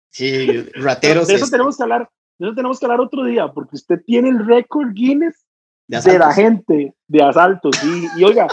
[0.09, 1.29] Sí, rateros.
[1.29, 2.11] de eso este, tenemos que hablar.
[2.39, 5.47] De eso tenemos que hablar otro día, porque usted tiene el récord Guinness
[5.87, 7.77] de de la gente de asaltos.
[7.85, 8.49] Y, y oiga,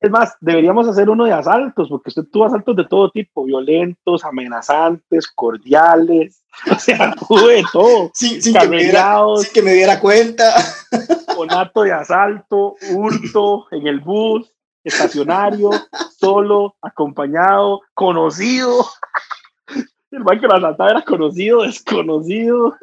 [0.00, 4.24] es más, deberíamos hacer uno de asaltos, porque usted tuvo asaltos de todo tipo, violentos,
[4.24, 8.10] amenazantes, cordiales, o sea, tuvo de todo.
[8.14, 10.44] Sí, sin que, me diera, sin que me diera cuenta.
[11.36, 14.52] conato de asalto, hurto en el bus,
[14.84, 15.70] estacionario,
[16.18, 18.86] solo, acompañado, conocido.
[20.10, 22.76] El man que lo asaltaba era conocido, desconocido.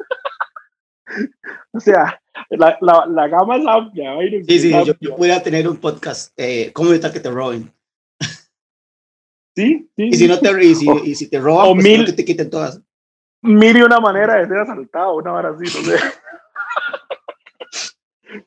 [1.72, 2.20] O sea,
[2.50, 4.14] la, la, la gama es amplia.
[4.14, 6.32] Byron, Sí, sí, yo, yo pudiera tener un podcast.
[6.36, 7.72] Eh, ¿Cómo evitar que te roben?
[9.56, 10.04] Sí, sí.
[10.04, 12.12] Y si no te, y si, O- y si te roban, o pues mil- que
[12.12, 12.80] te quiten todas.
[13.42, 15.96] Mil y una manera de ser asaltado, una hora así, no sé.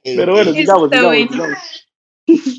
[0.04, 1.32] Pero bueno, sigamos, bueno.
[1.32, 1.58] sigamos.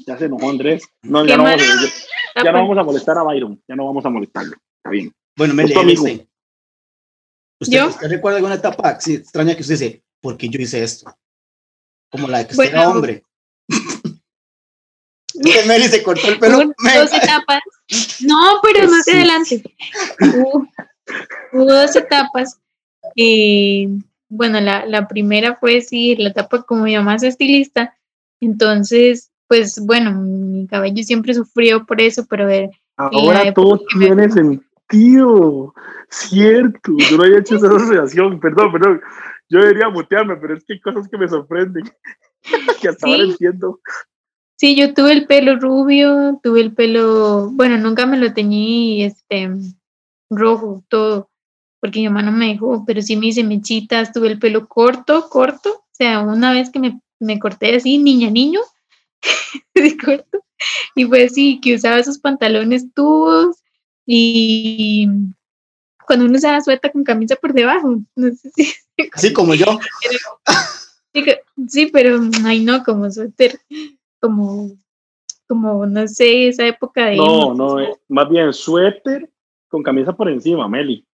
[0.06, 0.82] Ya se enojó Andrés.
[1.02, 3.62] No, ya no, vamos, a- ya no vamos a molestar a Byron.
[3.68, 4.56] Ya no vamos a molestarlo.
[4.76, 5.12] Está bien.
[5.36, 6.28] bueno, me este.
[7.60, 7.88] ¿Usted, ¿Yo?
[7.88, 11.14] ¿Usted recuerda alguna etapa sí, extraña que usted dice, ¿por qué yo hice esto?
[12.12, 12.92] Como la de que usted era Bueno.
[12.96, 13.24] hombre.
[15.42, 16.58] Que Meli se cortó el pelo.
[16.58, 17.60] Dos etapas.
[18.20, 19.12] No, pero más Sí.
[19.12, 19.62] adelante.
[20.20, 20.68] Hubo,
[21.54, 22.60] hubo dos etapas.
[23.16, 23.88] Eh,
[24.28, 27.96] bueno, la, la primera fue sí, la etapa como mi mamá es estilista.
[28.40, 34.30] Entonces, pues bueno, mi cabello siempre sufrió por eso, pero eh, Ahora todo me- tiene
[34.30, 35.72] sentido.
[36.10, 36.92] Cierto.
[37.10, 38.38] Yo no había hecho esa asociación.
[38.38, 39.00] Perdón, perdón.
[39.52, 41.84] Yo debería mutearme, pero es que hay cosas que me sorprenden.
[42.80, 43.30] que hasta ahora Sí.
[43.32, 43.80] entiendo.
[44.56, 49.50] sí, yo tuve el pelo rubio, tuve el pelo, bueno, nunca me lo teñí este
[50.30, 51.30] rojo, todo,
[51.80, 55.28] porque mi mamá no me dejó, pero sí me hice mechitas, tuve el pelo corto,
[55.28, 58.60] corto, o sea, una vez que me, me corté así, niña, niño,
[60.04, 60.42] corto,
[60.94, 63.62] y pues sí, que usaba esos pantalones tubos
[64.06, 65.08] y
[66.06, 68.72] cuando uno usaba sueta con camisa por debajo, no sé si...
[69.12, 69.78] Así como yo.
[71.68, 73.60] Sí, pero ay no, como suéter,
[74.20, 74.70] como,
[75.46, 77.16] como no sé, esa época de...
[77.16, 79.30] No, no, eh, más bien suéter
[79.68, 81.06] con camisa por encima, Meli.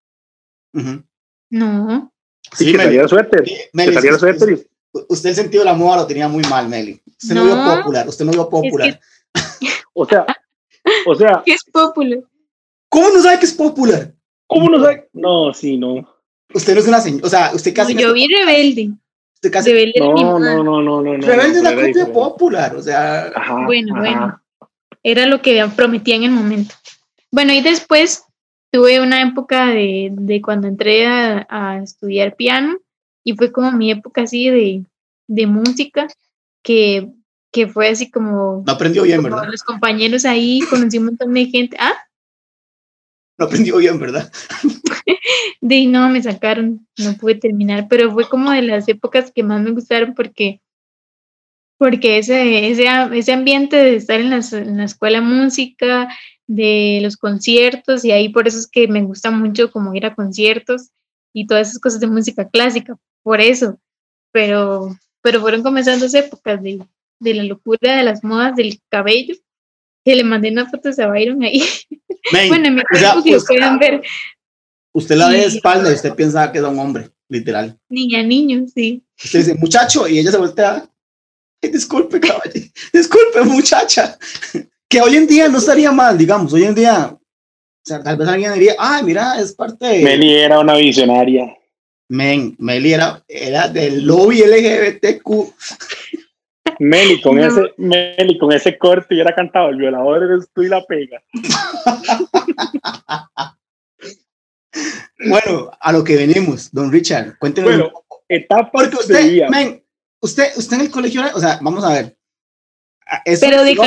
[1.51, 2.13] No.
[2.53, 3.45] Sí, que salía el suéter.
[3.73, 4.67] Meli, que salía el suéter y
[5.09, 7.01] Usted el sentido de la moda lo tenía muy mal, Meli.
[7.21, 7.55] Usted no, No.
[7.55, 9.01] vio popular, usted no vio popular.
[9.93, 10.27] O sea,
[11.07, 12.21] o sea, ¿Qué es popular?
[12.89, 14.15] ¿Cómo no sabe que es popular?
[14.47, 15.09] ¿cómo no sabe?
[15.13, 16.09] No, sí, no.
[16.55, 17.95] Usted no es una señora, o sea, usted casi...
[17.95, 18.91] No, yo vi Rebelde.
[19.35, 21.03] usted casi Rebelde No, no, no, no, no.
[21.03, 22.07] no, Rebelde es la diferente.
[22.07, 23.31] popular, o sea...
[23.35, 24.01] Ajá, Bueno, ajá.
[24.01, 24.43] bueno.
[25.03, 26.75] Era lo que prometía en el momento.
[27.31, 28.25] Bueno, y después
[28.73, 32.79] tuve una época de, de cuando entré a, a estudiar piano
[33.25, 34.85] y fue como mi época así de,
[35.29, 36.09] de música
[36.63, 37.09] que,
[37.53, 39.45] que fue así como, No aprendió bien, ¿verdad?
[39.51, 41.77] los compañeros ahí, conocí un montón de gente.
[41.79, 41.95] Ah,
[43.39, 44.31] No aprendió bien, ¿verdad?
[45.61, 49.61] de no me sacaron, no pude terminar, pero fue como de las épocas que más
[49.63, 50.61] me gustaron porque
[51.79, 56.09] porque ese, ese, ese ambiente de estar en, las- en la escuela de música,
[56.49, 60.15] de los conciertos, y ahí por eso es que me gusta mucho como ir a
[60.15, 60.91] conciertos
[61.33, 63.79] y todas esas cosas de música clásica, por eso,
[64.33, 64.89] pero,
[65.23, 66.83] pero fueron comenzando esas épocas de,
[67.21, 69.35] de la locura de las modas del cabello,
[70.05, 71.63] que le mandé unas fotos a Byron ahí,
[72.33, 74.03] Men, bueno, en mi o sea, Facebook lo us- pueden ver,
[74.93, 77.79] usted la ve de espalda y usted piensa que es un hombre, literal.
[77.89, 79.05] niña, niño, sí.
[79.23, 80.89] Usted dice, muchacho, y ella se voltea.
[81.63, 82.67] "Ay, disculpe, caballero.
[82.93, 84.17] Disculpe, muchacha.
[84.91, 86.51] Que hoy en día no estaría mal, digamos.
[86.55, 87.21] Hoy en día, o
[87.85, 90.03] sea, tal vez alguien diría, ah, mira, es parte de.
[90.03, 91.55] Meli era una visionaria.
[92.09, 95.29] Men, Meli era, era del lobby LGBTQ.
[96.81, 97.45] Meli con No.
[97.45, 101.21] ese, Meli con ese corte y era cantado el violador eres tú y la pega.
[105.29, 107.71] Bueno, a lo que venimos, don Richard, cuéntenos.
[107.71, 107.93] Bueno,
[108.29, 109.85] etapas porque de usted, men,
[110.21, 112.17] usted, usted en el colegio, o sea, vamos a ver.
[113.07, 113.83] Ah, eso- Pero de no,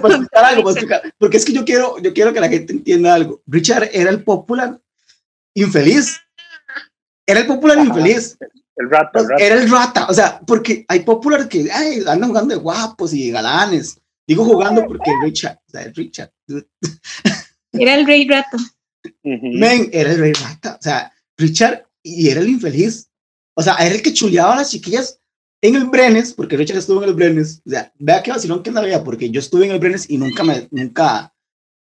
[0.00, 0.74] por- algo,
[1.18, 3.40] porque es que yo quiero, yo quiero que la gente entienda algo.
[3.46, 4.80] Richard era el popular
[5.54, 6.18] infeliz.
[7.26, 7.86] Era el popular Ajá.
[7.86, 8.36] infeliz.
[8.74, 9.26] El rato, el.
[9.40, 13.26] Era el rata, o sea, porque hay popular que ay, andan jugando de guapos y
[13.26, 13.98] de galanes.
[14.26, 16.32] Digo jugando porque Richard, o sea, Richard,
[17.72, 18.26] Era el rey
[19.22, 23.08] men, era el rey rata, o sea, Richard y era el infeliz.
[23.54, 25.18] O sea, era el que chuleaba a las chiquillas
[25.60, 27.60] en el Brenes, porque Richard estuvo en el Brenes.
[27.66, 30.42] O sea, vea qué vacilón que había, porque yo estuve en el Brenes y nunca
[30.42, 31.32] me, nunca,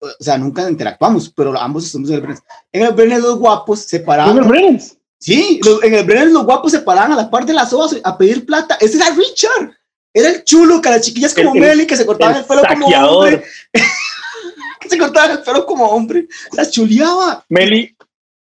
[0.01, 2.43] o sea, nunca interactuamos, pero ambos estuvimos en el Brenes.
[2.71, 4.35] En el Brenes los guapos se paraban.
[4.35, 4.95] Unos Brennans.
[5.21, 7.99] Sí, los- en el Brenner los guapos se paraban a la parte de las ojas
[8.05, 8.77] a pedir plata.
[8.79, 9.75] Ese era Richard.
[10.13, 12.47] Era el chulo, que las chiquillas como El- el- Meli, que se cortaban el, El
[12.47, 13.25] pelo como saqueador.
[13.33, 13.43] hombre.
[14.89, 16.27] Se cortaban el pelo como hombre.
[16.53, 17.45] Las chuleaba.
[17.49, 17.95] Meli,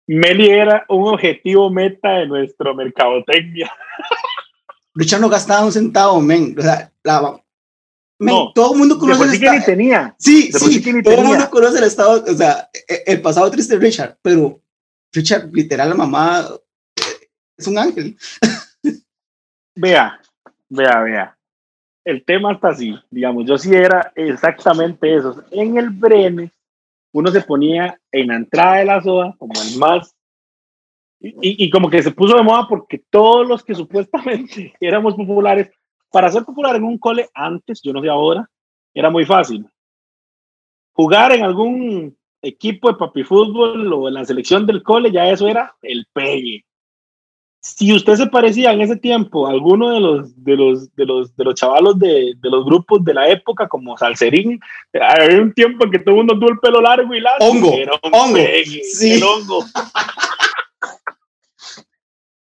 [0.06, 3.72] Meli era un objetivo meta de nuestro mercadotecnia.
[4.94, 6.54] Richard no gastaba un centavo, men.
[6.58, 7.20] O sea, la,
[8.18, 9.66] men, No, todo el mundo conoce el sí que ni estado.
[9.76, 10.14] tenía.
[10.18, 13.20] Sí, sí, sí que ni todo el mundo conoce el estado, o sea, e- el
[13.22, 14.60] pasado triste de Richard, pero
[15.12, 16.46] Richard, literal, la mamá
[16.96, 18.16] eh, es un ángel.
[19.76, 20.20] Vea,
[20.68, 21.38] vea, vea.
[22.04, 25.42] El tema está así, digamos, yo sí era exactamente eso.
[25.50, 26.50] En el Brenes,
[27.12, 30.14] uno se ponía en la entrada de la soda como el más...
[31.20, 35.70] Y, y- como que se puso de moda porque todos los que supuestamente éramos populares,
[36.10, 38.46] para ser popular en un cole antes, yo no sé ahora,
[38.92, 39.66] era muy fácil.
[40.92, 45.48] Jugar en algún equipo de papi fútbol o en la selección del cole, ya eso
[45.48, 46.64] era el pegue
[47.64, 51.34] si usted se parecía en ese tiempo a alguno de los de los de los
[51.34, 54.60] de los chavalos de, de los grupos de la época como Salserín,
[54.92, 57.42] había un tiempo en que todo el mundo tuvo el pelo largo y largo.
[57.42, 59.14] Hongo, Era un hongo, pegue, sí.
[59.14, 59.64] el hongo.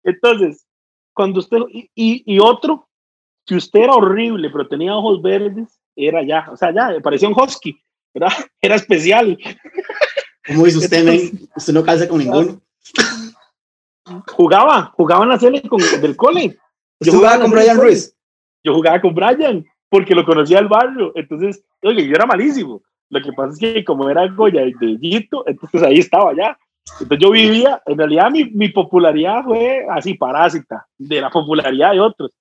[0.03, 0.63] Entonces,
[1.11, 2.87] cuando usted y, y, y otro,
[3.47, 7.35] si usted era horrible pero tenía ojos verdes, era ya, o sea, ya parecía un
[7.35, 7.81] husky,
[8.13, 8.27] era,
[8.61, 9.35] era especial.
[10.45, 12.61] Como dice usted, men, usted no calza con ninguno.
[14.27, 16.57] Jugaba, jugaba en la serie con, del cole.
[16.99, 17.77] Usted jugaba con Brian.
[17.77, 18.15] Ruiz.
[18.63, 21.11] yo jugaba con Brian porque lo conocía del barrio.
[21.15, 22.81] Entonces, oye, yo era malísimo.
[23.09, 26.57] Lo que pasa es que como era Goya de Gito, entonces ahí estaba ya.
[26.99, 31.99] Entonces yo vivía, en realidad mi, mi popularidad fue así parásita de la popularidad de
[32.01, 32.31] otros.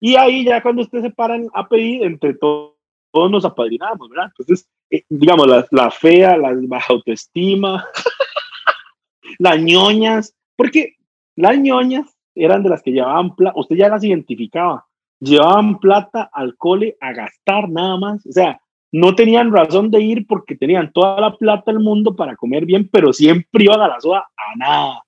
[0.00, 2.76] Y ahí ya cuando ustedes se paran a pedir, entre to-
[3.12, 4.26] todos nos apadrinamos, ¿verdad?
[4.38, 7.86] Entonces, eh, digamos, la, la fea, la baja autoestima,
[9.38, 10.95] las ñoñas, porque
[11.36, 14.84] las ñoñas eran de las que llevaban, pla- usted ya las identificaba.
[15.20, 18.26] llevaban plata al cole a gastar nada más.
[18.26, 18.60] O sea,
[18.92, 22.88] no tenían razón de ir porque tenían toda la plata del mundo para comer bien,
[22.92, 25.02] pero siempre iban a la soda a nada.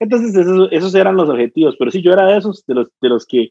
[0.00, 0.34] Entonces,
[0.72, 1.76] esos, eran los objetivos.
[1.78, 3.48] Pero sí, yo era de esos, de los, de los que,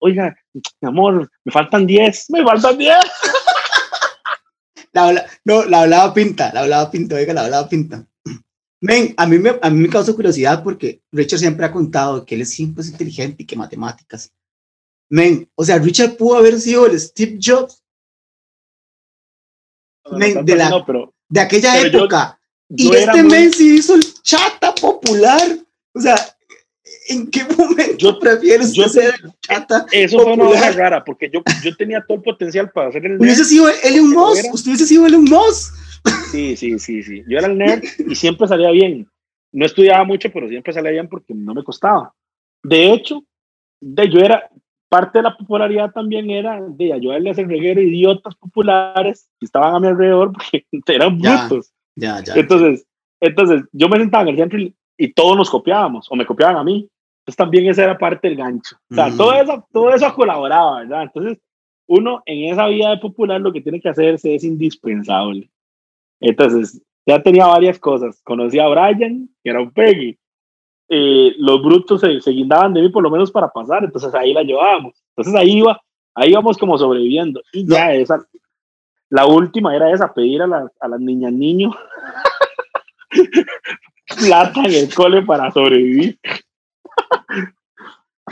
[0.00, 2.96] oiga, mi amor, me faltan 10, me faltan 10.
[4.92, 8.06] La, no, la hablaba pinta, la hablaba pinta, oiga, la hablaba pinta.
[8.82, 12.34] Men, a mí, me, a mí me causó curiosidad porque Richard siempre ha contado que
[12.34, 14.32] él es siempre inteligente y que matemáticas.
[15.08, 17.80] Men, o sea, Richard pudo haber sido el Steve Jobs
[20.10, 20.84] de, la,
[21.28, 22.40] de aquella época.
[22.70, 25.58] y este men se hizo el chata popular.
[25.94, 26.16] O sea,
[27.06, 31.30] ¿en qué momento yo, prefieres yo, ser el chata Eso fue una cosa rara, porque
[31.32, 34.86] yo, yo tenía todo el potencial para hacer el Hubiese sido Elon Musk, usted hubiese
[34.88, 35.72] sido Elon Musk.
[36.30, 37.24] Sí, sí, sí, sí.
[37.26, 39.08] Yo era el nerd y siempre salía bien.
[39.52, 42.14] No estudiaba mucho, pero siempre salía bien porque no me costaba.
[42.62, 43.22] De hecho,
[43.80, 44.48] de, yo era,
[44.92, 49.74] parte de la popularidad también era de ayudarle a hacer reguero idiotas populares que estaban
[49.74, 51.72] a mi alrededor porque eran brutos.
[51.96, 52.86] Ya, ya, entonces,
[53.18, 54.74] entonces, yo me sentaba en el centro y,
[55.14, 56.88] todos nos copiábamos o me copiaban a mí.
[57.20, 58.76] Entonces también esa era parte del gancho.
[58.90, 61.04] O sea, todo, eso, todo eso colaboraba, ¿verdad?
[61.04, 61.38] Entonces,
[61.88, 65.50] uno en esa vida de popular lo que tiene que hacerse es indispensable.
[66.22, 68.20] Entonces, ya tenía varias cosas.
[68.22, 70.18] Conocí a Brian, que era un Peggy.
[70.88, 74.32] Eh, los brutos se, se, guindaban de mí por lo menos para pasar, entonces ahí
[74.32, 75.02] la llevábamos.
[75.16, 75.80] Entonces ahí iba,
[76.14, 77.42] ahí íbamos como sobreviviendo.
[77.52, 78.24] Y ya esa,
[79.08, 81.74] la última era esa, pedir a, a las niñas niños
[84.18, 86.18] plata en el cole para sobrevivir.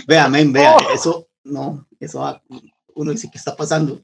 [0.07, 0.95] Vea, men, vea, oh.
[0.95, 2.41] eso, no, eso
[2.95, 4.01] uno dice, ¿qué está pasando?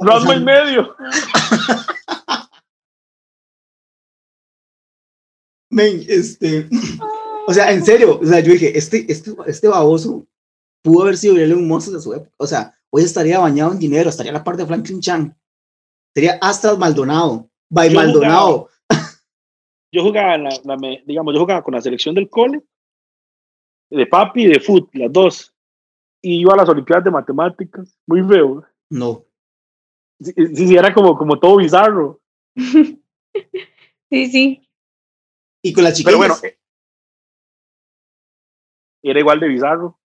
[0.00, 0.96] Rasmo en medio.
[5.70, 6.68] Men, este,
[7.46, 10.26] o sea, en serio, o sea, yo dije, este, este, este baboso
[10.82, 12.32] pudo haber sido un monstruo de su época.
[12.38, 15.34] O sea, hoy estaría bañado en dinero, estaría a la parte de Franklin Chang,
[16.14, 18.68] sería Astras Maldonado, by Maldonado.
[19.92, 22.62] yo jugaba, la, digamos, yo jugaba con la selección del cole,
[23.90, 25.52] de papi y de fútbol, las dos.
[26.22, 28.64] Y iba a las Olimpiadas de Matemáticas, muy feo.
[28.90, 29.24] No.
[30.20, 32.20] Sí, sí, era como, como todo bizarro.
[32.56, 33.00] sí,
[34.10, 34.65] sí.
[35.66, 36.06] Y con la chica.
[36.06, 36.56] Pero bueno, eh,
[39.02, 39.98] era igual de bizarro.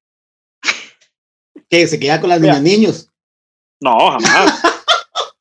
[1.70, 1.86] ¿Qué?
[1.86, 3.12] ¿Se queda con las niñas niños?
[3.80, 4.64] No, jamás.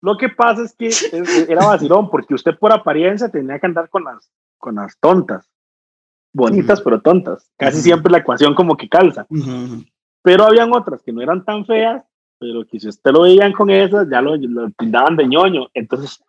[0.00, 0.90] Lo que pasa es que
[1.50, 5.50] era vacilón, porque usted por apariencia tenía que andar con las, con las tontas.
[6.32, 7.50] Bonitas, pero tontas.
[7.58, 9.26] Casi siempre la ecuación como que calza.
[10.22, 12.02] Pero habían otras que no eran tan feas,
[12.38, 15.68] pero que si usted lo veían con esas, ya lo, lo de ñoño.
[15.74, 16.22] Entonces,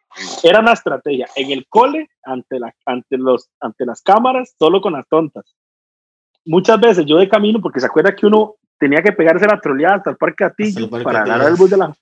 [0.44, 1.28] era una estrategia.
[1.36, 5.56] En el cole, ante, la, ante, los, ante las cámaras, solo con las tontas.
[6.46, 9.96] Muchas veces yo de camino, porque se acuerda que uno tenía que pegarse la troleada
[9.96, 11.96] hasta el parque Atillo para agarrar el bus de la...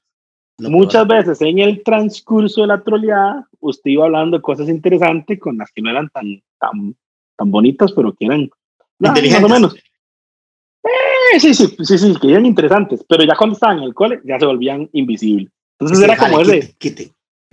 [0.60, 5.58] Muchas veces en el transcurso de la troleada, usted iba hablando de cosas interesantes con
[5.58, 6.95] las que no eran tan, tan,
[7.36, 8.49] tan bonitas, pero que eran
[8.99, 9.76] más o menos.
[10.84, 14.21] Eh, sí, sí, sí, sí, que eran interesantes, pero ya cuando estaban en el cole
[14.26, 15.52] ya se volvían invisibles.
[15.80, 16.76] Entonces era como ese.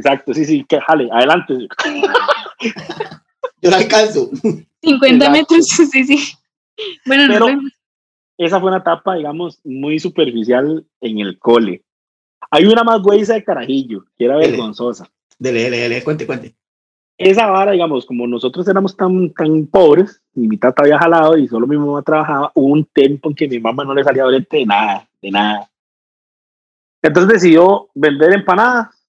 [0.00, 1.68] Exacto, sí, sí, que jale, adelante.
[3.60, 4.30] Yo la alcanzo.
[4.82, 6.32] 50 metros, sí, sí.
[7.04, 7.48] Bueno, Pero
[8.38, 11.84] esa fue una etapa, digamos, muy superficial en el cole.
[12.50, 15.06] Hay una más güey de carajillo, que era vergonzosa.
[15.38, 16.54] Dele, dele, dele, cuente, cuente.
[17.18, 21.46] Esa vara, digamos, como nosotros éramos tan, tan pobres, y mi tata había jalado y
[21.46, 24.64] solo mi mamá trabajaba, hubo un tiempo en que mi mamá no le salía de
[24.64, 25.70] nada, de nada.
[27.02, 28.99] Entonces decidió vender empanadas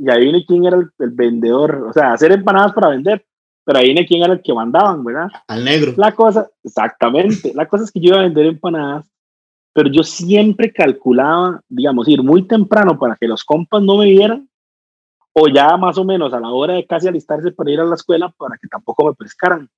[0.00, 3.24] y ahí viene quién era el, vendedor, o sea, hacer empanadas para vender,
[3.64, 5.28] pero ahí viene quién era el que mandaban, ¿verdad?
[5.46, 5.92] Al negro.
[5.98, 9.06] La cosa, exactamente, la cosa es que yo iba a vender empanadas,
[9.74, 14.48] pero yo siempre calculaba, digamos, ir muy temprano para que los compas no me vieran,
[15.34, 17.94] o ya más o menos a la hora de casi alistarse para ir a la
[17.94, 19.68] escuela para que tampoco me pescaran.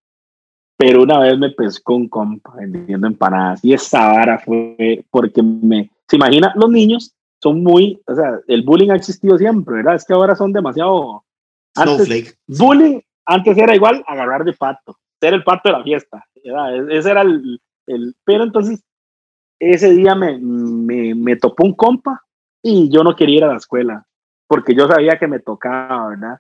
[0.76, 5.90] Pero una vez me pescó un compa vendiendo empanadas y esa vara fue porque me,
[6.08, 9.96] se imagina los niños son muy, o sea, el bullying ha existido siempre, ¿verdad?
[9.96, 11.24] Es que ahora son demasiado...
[11.74, 16.90] Antes, bullying antes era igual agarrar de pato, ser el pato de la fiesta, ¿verdad?
[16.90, 18.14] Ese era el, el...
[18.24, 18.84] Pero entonces,
[19.58, 22.22] ese día me, me, me topó un compa
[22.62, 24.06] y yo no quería ir a la escuela,
[24.46, 26.38] porque yo sabía que me tocaba, ¿verdad?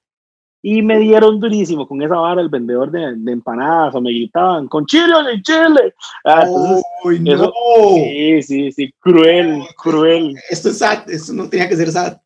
[0.62, 4.86] Y me dieron durísimo con esa vara el vendedor de, empanadas o me gritaban con
[4.86, 5.94] chile o de chile.
[6.24, 7.50] Ah, no.
[7.94, 10.36] sí, sí, sí, cruel, cruel.
[10.48, 12.18] Esto es sad, esto no tenía que ser sad.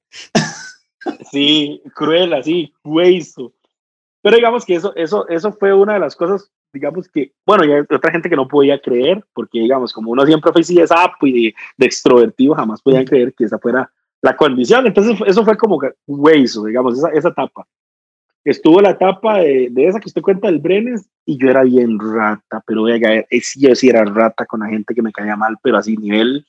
[1.32, 3.54] sí, cruel, así, hueso.
[4.20, 7.72] Pero digamos que eso, eso, eso fue una de las cosas, digamos que, bueno, y
[7.72, 10.86] hay otra gente que no podía creer, porque digamos, como uno siempre fue así de
[10.86, 14.86] sapo y de, extrovertido, jamás podían creer que esa fuera la condición.
[14.86, 17.66] Entonces, eso fue como hueso, digamos, esa, esa etapa.
[18.46, 21.98] Estuvo la etapa de, de, esa que usted cuenta del Brenes y yo era bien
[21.98, 23.24] rata, pero oiga,
[23.56, 26.46] yo sí era rata con la gente que me caía mal, pero así nivel.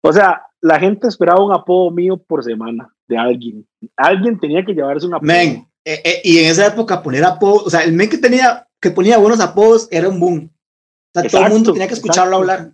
[0.00, 3.68] O sea, la gente esperaba un apodo mío por semana de alguien.
[3.94, 5.26] Alguien tenía que llevarse un apodo.
[5.26, 8.66] Men, eh, eh, y en esa época poner apodos, o sea, el men que tenía
[8.80, 10.50] que ponía buenos apodos era un boom.
[11.14, 12.72] O sea, todo el mundo tenía que escucharlo hablar.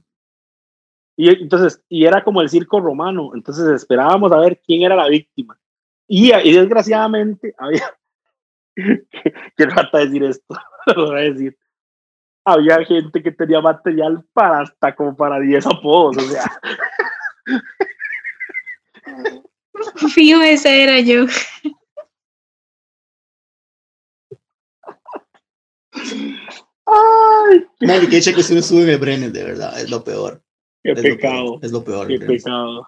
[1.17, 5.09] Y entonces, y era como el circo romano, entonces esperábamos a ver quién era la
[5.09, 5.59] víctima.
[6.09, 7.95] Y, y desgraciadamente había,
[8.75, 10.57] que trata de decir esto,
[10.95, 11.57] lo voy a decir,
[12.45, 16.45] había gente que tenía material para hasta como para 10 apodos, o sea.
[20.15, 21.27] Fijo, esa era yo.
[26.87, 30.43] Ay, Mary, que que se sube el Brenner, de verdad, es lo peor.
[30.83, 31.59] Qué pecado.
[31.63, 32.07] es lo peor.
[32.07, 32.87] Qué pecado.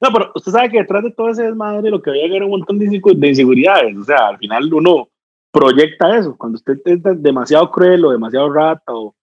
[0.00, 2.52] No, pero usted sabe que detrás de todo ese desmadre lo que había era un
[2.52, 3.96] montón de, inseguridades.
[3.96, 5.08] O sea, al final uno
[5.50, 6.36] proyecta eso.
[6.36, 9.14] Cuando usted es demasiado cruel o demasiado rata o,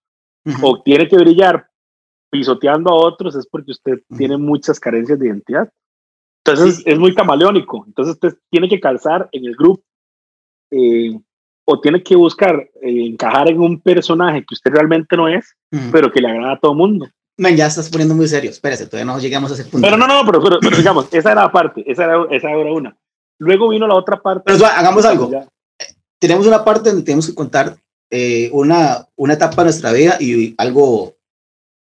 [0.62, 1.66] o tiene que brillar
[2.30, 5.70] pisoteando a otros es porque usted tiene muchas carencias de identidad.
[6.44, 7.84] Entonces es muy camaleónico.
[7.86, 9.84] Entonces usted tiene que calzar en el grupo
[10.72, 11.16] eh,
[11.64, 15.56] o tiene que buscar eh, encajar en un personaje que usted realmente no es,
[15.92, 17.06] pero que le agrada a todo el mundo.
[17.36, 18.50] Man, ya estás poniendo muy serio.
[18.50, 19.86] Espérese, todavía no llegamos a ese punto.
[19.86, 22.96] Pero no, no, pero, pero, digamos, esa era la parte, esa era, esa era una.
[23.38, 24.44] Luego vino la otra parte.
[24.46, 25.30] Pero hagamos algo.
[26.20, 27.76] Tenemos una parte donde tenemos que contar
[28.10, 31.16] eh, una, una etapa de nuestra vida y algo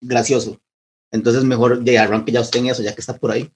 [0.01, 0.59] gracioso.
[1.13, 3.51] Entonces, mejor ya arranque ya usted en eso, ya que está por ahí.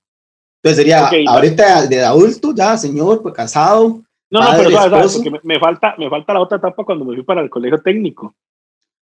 [0.63, 4.03] Entonces sería ahorita de adulto, ya, señor, pues casado.
[4.31, 7.25] No, no, pero sabes, porque me, falta, me falta la otra etapa cuando me fui
[7.25, 8.35] para el colegio técnico.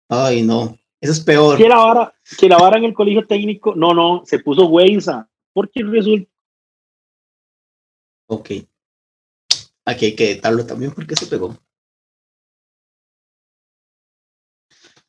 [0.08, 0.76] Ay, no.
[1.00, 1.56] Eso es peor.
[1.56, 5.28] Que la vara, que la vara en el colegio técnico, no, no, se puso Weisa.
[5.52, 6.30] Porque resulta.
[8.26, 8.50] Ok.
[9.84, 11.56] Aquí hay que editarlo también porque se pegó.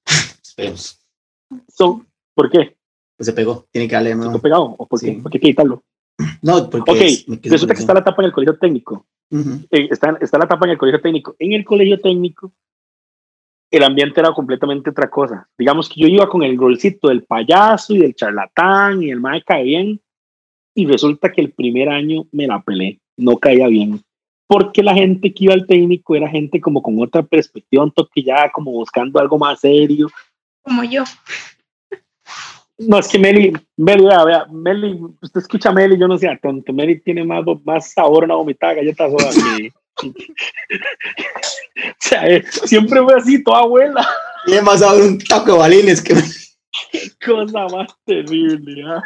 [0.43, 0.99] Esperemos.
[1.69, 2.05] So,
[2.35, 2.77] ¿Por qué?
[3.17, 3.67] Pues se pegó.
[3.71, 4.75] Tiene que darle ¿Se ¿Se pegado?
[4.77, 5.13] ¿O por qué?
[5.13, 5.83] ¿Por qué hay que editarlo?
[6.41, 6.91] No, porque.
[6.91, 6.99] Ok,
[7.43, 9.07] resulta que está la etapa en el colegio técnico.
[9.31, 11.35] Eh, está, está la etapa en el colegio técnico.
[11.39, 12.53] En el colegio técnico
[13.77, 15.47] el ambiente era completamente otra cosa.
[15.57, 19.41] Digamos que yo iba con el rolcito del payaso y del charlatán y el mae
[19.43, 20.01] cae bien,
[20.75, 24.01] y resulta que el primer año me la pelé, no caía bien,
[24.47, 28.21] porque la gente que iba al técnico era gente como con otra perspectiva, un toque
[28.21, 30.09] ya como buscando algo más serio.
[30.61, 31.03] Como yo.
[32.77, 36.27] No, es que Meli, Meli, vea, vea, Meli, usted escucha a Meli, yo no sé,
[36.41, 39.71] tonto, Meli tiene más, más sabor a una vomitada galletas soda que,
[40.03, 40.13] o
[41.99, 44.07] sea, eh, siempre fue así, toda abuela.
[44.47, 46.15] Y más ahora un taco de balines que.
[46.91, 48.83] Qué cosa más terrible.
[48.85, 49.01] ¿ah?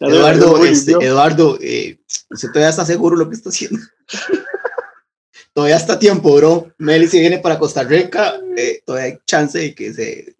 [0.00, 1.98] Eduardo, este, Eduardo, eh,
[2.30, 3.80] ¿usted todavía está seguro lo que está haciendo?
[5.54, 6.72] todavía está tiempo, bro.
[6.78, 10.36] Meli, si viene para Costa Rica, eh, todavía hay chance de que se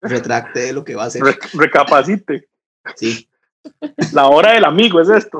[0.00, 1.22] retracte de lo que va a hacer.
[1.54, 2.48] recapacite.
[2.96, 3.28] Sí.
[4.12, 5.38] La hora del amigo es esto.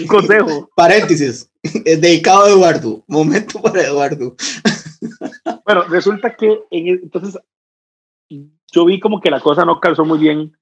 [0.00, 0.70] Un consejo.
[0.74, 1.50] Paréntesis.
[1.62, 3.04] Es dedicado a Eduardo.
[3.06, 4.36] Momento para Eduardo.
[5.64, 7.38] Bueno, resulta que entonces
[8.72, 10.56] yo vi como que la cosa no calzó muy bien.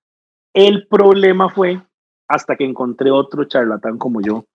[0.54, 1.82] El problema fue
[2.28, 4.46] hasta que encontré otro charlatán como yo.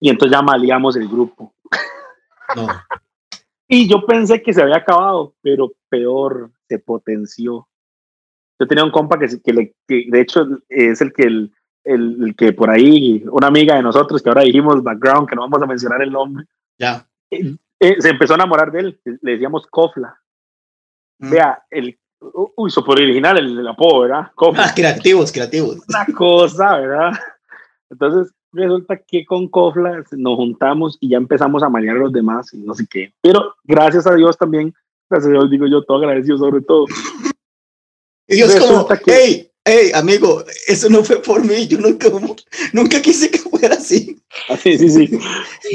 [0.00, 1.54] Y entonces ya maleamos el grupo.
[2.56, 2.66] No.
[3.66, 7.66] Y yo pensé que se había acabado, pero peor, se potenció.
[8.58, 11.52] Yo tenía un compa que, que, que de hecho es el que el,
[11.84, 15.62] el, que por ahí, una amiga de nosotros que ahora dijimos background, que no vamos
[15.62, 16.46] a mencionar el nombre,
[16.78, 17.06] ya.
[17.30, 20.18] Eh, eh, se empezó a enamorar de él, le decíamos Kofla.
[21.18, 21.30] Mm.
[21.30, 21.98] Vea, el,
[22.56, 24.30] uy, por original el, el apodo, ¿verdad?
[24.34, 24.66] Kofla.
[24.66, 25.82] Ah, creativos, creativos.
[25.88, 27.12] Una cosa, ¿verdad?
[27.90, 32.52] Entonces, resulta que con Kofla nos juntamos y ya empezamos a manejar a los demás
[32.54, 33.12] y no sé qué.
[33.20, 34.72] Pero gracias a Dios también,
[35.10, 36.86] gracias a Dios digo yo, todo agradecido sobre todo,
[38.26, 42.08] y Dios como, hey, hey, amigo, eso no fue por mí, yo nunca,
[42.72, 44.16] nunca quise que fuera así.
[44.62, 45.18] Sí, sí, sí.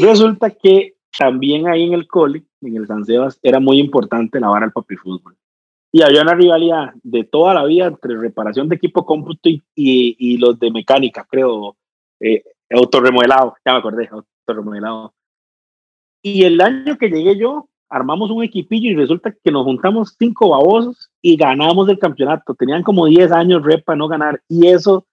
[0.01, 4.63] Resulta que también ahí en el cole, en el San Sebas, era muy importante lavar
[4.63, 5.35] al papi fútbol.
[5.91, 10.37] Y había una rivalidad de toda la vida entre reparación de equipo cómputo y, y,
[10.37, 11.77] los de mecánica, creo,
[12.19, 15.13] eh, autorremodelado, ya me acordé, autorremodelado.
[16.21, 20.49] Y el año que llegué yo, armamos un equipillo y resulta que nos juntamos cinco
[20.49, 22.53] babosos y ganamos el campeonato.
[22.55, 25.05] Tenían como 10 años repa no ganar y eso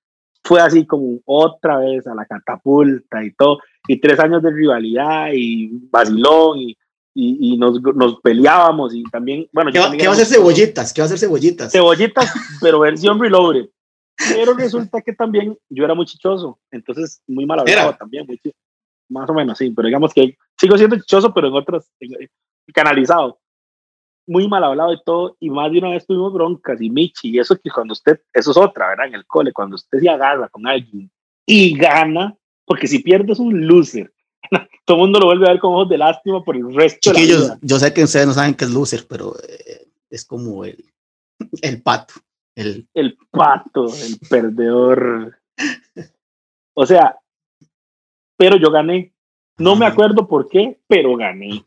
[0.46, 3.58] fue así como otra vez a la catapulta y todo,
[3.88, 6.76] y tres años de rivalidad y vacilón y,
[7.14, 9.72] y, nos, nos, peleábamos y también, bueno.
[9.72, 10.92] ¿Qué, va, a hacer cebollitas?
[10.92, 11.72] ¿Qué va a hacer cebollitas?
[11.72, 13.66] Cebollitas, pero versión reloaded.
[14.34, 18.26] Pero resulta que también yo era muy chichoso, entonces muy mal hablado también,
[19.10, 21.90] más o menos, sí, pero digamos que sigo siendo chichoso, pero en otros,
[22.72, 23.38] canalizado
[24.26, 27.38] muy mal hablado y todo, y más de una vez tuvimos broncas y Michi, y
[27.38, 29.06] eso que cuando usted, eso es otra, ¿verdad?
[29.06, 31.10] En el cole, cuando usted se agarra con alguien
[31.46, 34.12] y gana, porque si pierde es un loser.
[34.84, 37.18] Todo el mundo lo vuelve a ver con ojos de lástima por el resto de
[37.18, 37.58] la vida.
[37.62, 40.84] Yo sé que ustedes no saben qué es loser, pero eh, es como el,
[41.62, 42.14] el pato.
[42.54, 42.88] El...
[42.94, 45.38] el pato, el perdedor.
[46.74, 47.18] O sea,
[48.36, 49.12] pero yo gané.
[49.58, 51.64] No me acuerdo por qué, pero gané.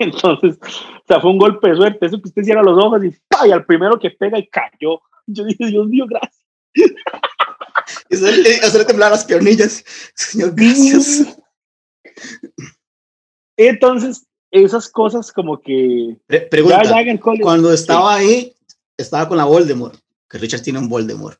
[0.04, 2.06] Entonces, o sea, fue un golpe de suerte.
[2.06, 3.52] Eso que usted cierra los ojos y ¡pay!
[3.52, 5.00] al primero que pega y cayó.
[5.26, 6.44] Yo dije, Dios mío, gracias.
[8.08, 9.84] Y hacerle temblar las piernillas.
[10.14, 11.36] Señor, gracias.
[13.56, 16.16] Entonces, esas cosas como que.
[16.50, 16.92] pregunta,
[17.42, 18.54] cuando estaba ahí,
[18.96, 21.38] estaba con la Voldemort, que Richard tiene un Voldemort.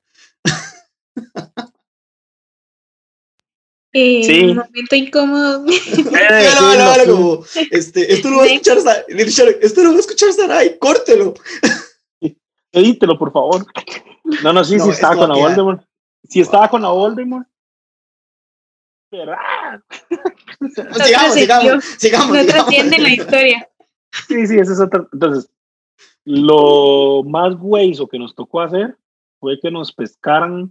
[3.93, 4.45] Eh, sí.
[4.45, 5.67] Un momento incómodo.
[5.67, 8.79] Eh, no, no, no, este, esto lo va a escuchar
[9.61, 11.35] esto lo va a escuchar Sarai, córtelo.
[12.73, 13.67] Edítelo, por favor.
[14.45, 15.83] No, no, sí, sí estaba con la Voldemort.
[16.29, 17.47] Sí estaba con la Voldemort.
[19.11, 19.81] Pero, ah.
[21.05, 22.37] sigamos, sigamos, sigamos.
[22.37, 23.69] No trasciende la historia.
[24.29, 25.05] Sí, sí, eso es otra.
[25.13, 25.51] Entonces,
[26.25, 28.97] lo más o que nos tocó hacer
[29.41, 30.71] fue que nos pescaran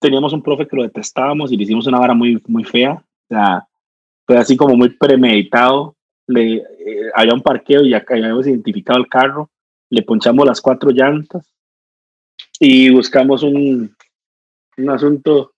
[0.00, 2.92] teníamos un profe que lo detestábamos y le hicimos una vara muy, muy fea.
[2.94, 3.66] O sea,
[4.26, 5.94] fue así como muy premeditado.
[6.26, 9.50] Le, eh, había un parqueo y ya habíamos identificado el carro.
[9.90, 11.48] Le ponchamos las cuatro llantas
[12.58, 13.94] y buscamos un,
[14.76, 15.52] un asunto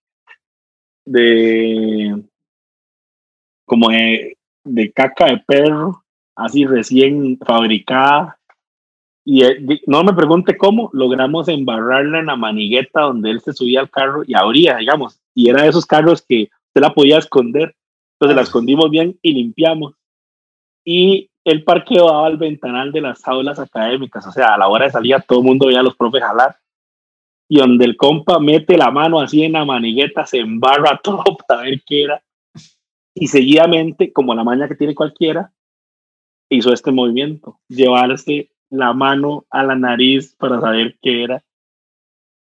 [1.04, 2.22] de
[3.64, 6.02] como de, de caca de perro,
[6.34, 8.37] así recién fabricada,
[9.30, 9.42] y
[9.86, 14.22] no me pregunte cómo, logramos embarrarla en la manigueta donde él se subía al carro
[14.26, 15.20] y abría, digamos.
[15.34, 17.76] Y era de esos carros que usted la podía esconder.
[18.14, 19.92] Entonces la escondimos bien y limpiamos.
[20.82, 24.26] Y el parqueo daba al ventanal de las aulas académicas.
[24.26, 26.56] O sea, a la hora de salir todo el mundo veía a los profes jalar.
[27.50, 31.64] Y donde el compa mete la mano así en la manigueta, se embarra todo para
[31.64, 32.22] ver qué era.
[33.14, 35.52] Y seguidamente, como la maña que tiene cualquiera,
[36.48, 41.42] hizo este movimiento, llevarse la mano a la nariz para saber qué era.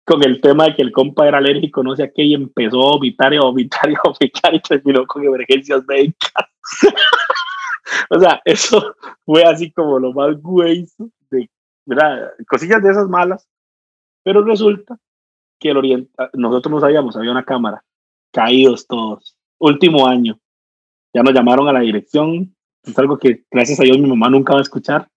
[0.06, 2.82] Con el tema de que el compa era alérgico, no sé a qué, y empezó
[2.82, 6.32] a vomitar y a vomitar y a vomitar y terminó con emergencias médicas.
[8.10, 10.88] o sea, eso fue así como lo más güey
[11.30, 11.50] de,
[11.86, 12.32] ¿verdad?
[12.48, 13.48] Cosillas de esas malas.
[14.24, 14.98] Pero resulta
[15.60, 17.84] que el orienta, nosotros no sabíamos, había una cámara,
[18.32, 19.38] caídos todos.
[19.60, 20.40] Último año.
[21.14, 22.56] Ya nos llamaron a la dirección.
[22.84, 25.10] Es algo que gracias a Dios mi mamá nunca va a escuchar.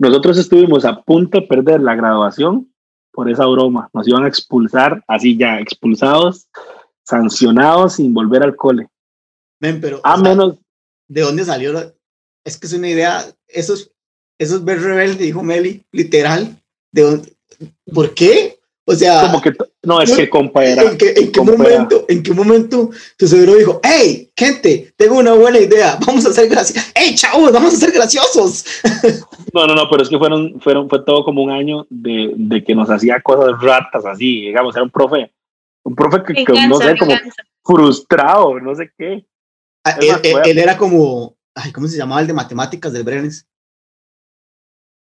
[0.00, 2.72] Nosotros estuvimos a punto de perder la graduación
[3.12, 3.90] por esa broma.
[3.92, 6.48] Nos iban a expulsar, así ya, expulsados,
[7.04, 8.88] sancionados sin volver al cole.
[9.60, 10.00] Ven, pero.
[10.02, 10.56] A menos.
[11.06, 11.78] ¿De dónde salió?
[12.42, 13.22] Es que es una idea.
[13.46, 13.92] Eso es,
[14.38, 16.56] eso es ver rebelde, dijo Meli, literal.
[16.90, 17.20] ¿De
[17.92, 18.58] ¿Por qué?
[18.90, 19.52] O sea, como que
[19.84, 23.80] no es que compa ¿En qué, en qué momento, en qué momento tu cerebro dijo,
[23.84, 27.92] hey, gente, tengo una buena idea, vamos a ser graciosos, hey, chavos, vamos a ser
[27.92, 28.64] graciosos.
[29.52, 32.62] No, no, no, pero es que fueron, fueron, fue todo como un año de, de
[32.62, 35.32] que nos hacía cosas ratas así, digamos, era un profe,
[35.82, 37.14] un profe que, no sé, como
[37.64, 39.26] frustrado, no sé qué.
[39.84, 43.44] Ah, él, era como, ay, ¿cómo se llamaba el de matemáticas del Brenes?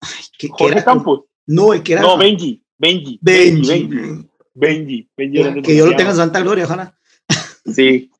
[0.01, 1.25] Ay, Jorge Campos.
[1.45, 2.01] No, el que era.
[2.03, 2.63] No, Benji.
[2.77, 3.19] Benji.
[3.21, 4.27] Benji.
[4.53, 5.09] Benji.
[5.15, 5.61] Benji.
[5.61, 6.93] que yo lo tenga en santa gloria, ojalá.
[7.65, 8.11] Sí.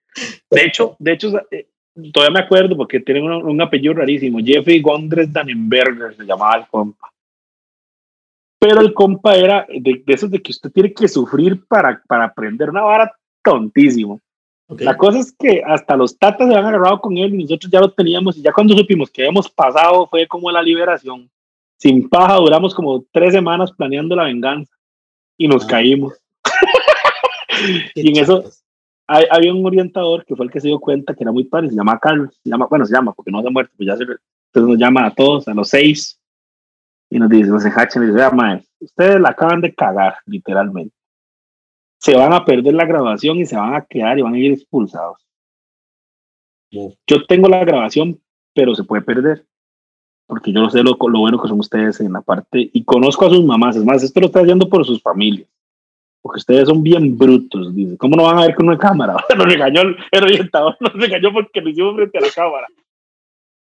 [0.49, 1.67] De hecho, de hecho, eh,
[2.11, 4.39] todavía me acuerdo porque tienen un, apellido rarísimo.
[4.43, 7.11] Jeffrey Gondres Dannenberger se llamaba el compa.
[8.59, 12.25] Pero el compa era de, de esos de que usted tiene que sufrir para, para
[12.25, 14.19] aprender una vara tontísimo.
[14.69, 17.79] La cosa es que hasta los tatas se han agarrado con él y nosotros ya
[17.79, 21.29] lo teníamos y ya cuando supimos que habíamos pasado fue como la liberación
[21.77, 24.73] sin paja, duramos como tres semanas planeando la venganza
[25.37, 25.67] y nos ah.
[25.67, 26.13] caímos.
[27.95, 28.43] y en eso
[29.07, 31.69] hay, había un orientador que fue el que se dio cuenta que era muy padre,
[31.69, 33.95] se llama Carlos, se llama, bueno, se llama porque no se ha muerto, pues ya
[33.95, 36.19] se, entonces nos llama a todos, a los seis,
[37.09, 40.95] y nos dice, nos enjacha, y dice, maestro, ustedes la acaban de cagar, literalmente.
[41.99, 44.51] Se van a perder la grabación y se van a quedar y van a ir
[44.51, 45.17] expulsados.
[46.69, 48.21] Yo tengo la grabación,
[48.53, 49.45] pero se puede perder
[50.27, 53.29] porque yo no sé lo, bueno que son ustedes en la parte, y conozco a
[53.29, 55.47] sus mamás, es más, esto lo está haciendo por sus familias,
[56.21, 57.73] porque ustedes son bien brutos.
[57.73, 59.15] Dice, ¿cómo no van a ver con una cámara?
[59.37, 62.67] nos regañó el, orientador, nos regañó porque lo hicimos frente a la cámara.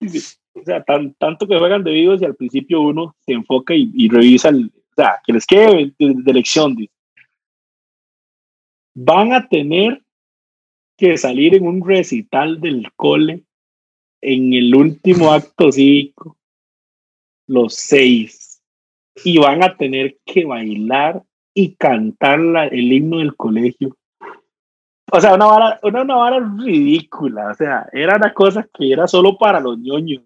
[0.01, 4.07] o sea, tan, tanto que juegan de vivos y al principio uno se enfoca y,
[4.07, 6.75] revisa, el, o sea, que les quede de, elección.
[6.75, 6.93] Dice.
[8.95, 10.01] Van a tener
[10.97, 13.43] que salir en un recital del cole
[14.21, 16.37] en el último acto cívico,
[17.47, 18.61] los seis,
[19.23, 21.23] y van a tener que bailar
[21.53, 22.39] y cantar
[22.71, 23.95] el himno del colegio.
[25.11, 29.07] O sea, una vara, una, una vara ridícula, o sea, era una cosa que era
[29.07, 30.23] solo para los ñoños.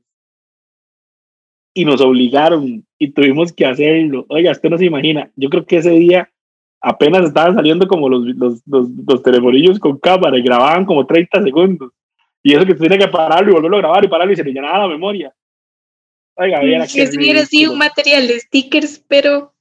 [1.76, 4.26] Y nos obligaron y tuvimos que hacerlo.
[4.30, 6.30] Oiga, usted no se imagina, yo creo que ese día
[6.82, 11.44] apenas estaban saliendo como los, los, los, los telefonillos con cámara y grababan como 30
[11.44, 11.92] segundos.
[12.42, 14.54] Y eso que tiene que pararlo y volverlo a grabar y pararlo y se le
[14.54, 15.34] llenaba la memoria.
[16.42, 19.54] Oiga, hubiera sido un material de stickers, pero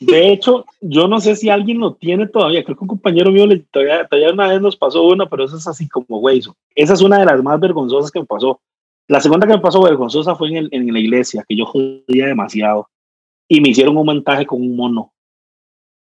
[0.00, 2.62] de hecho, yo no sé si alguien lo tiene todavía.
[2.64, 5.66] Creo que un compañero mío le, todavía, una vez nos pasó una, pero eso es
[5.66, 6.42] así como güey.
[6.74, 8.60] Esa es una de las más vergonzosas que me pasó.
[9.06, 12.26] La segunda que me pasó vergonzosa fue en, el, en la iglesia, que yo jodía
[12.26, 12.90] demasiado.
[13.48, 15.12] Y me hicieron un montaje con un mono.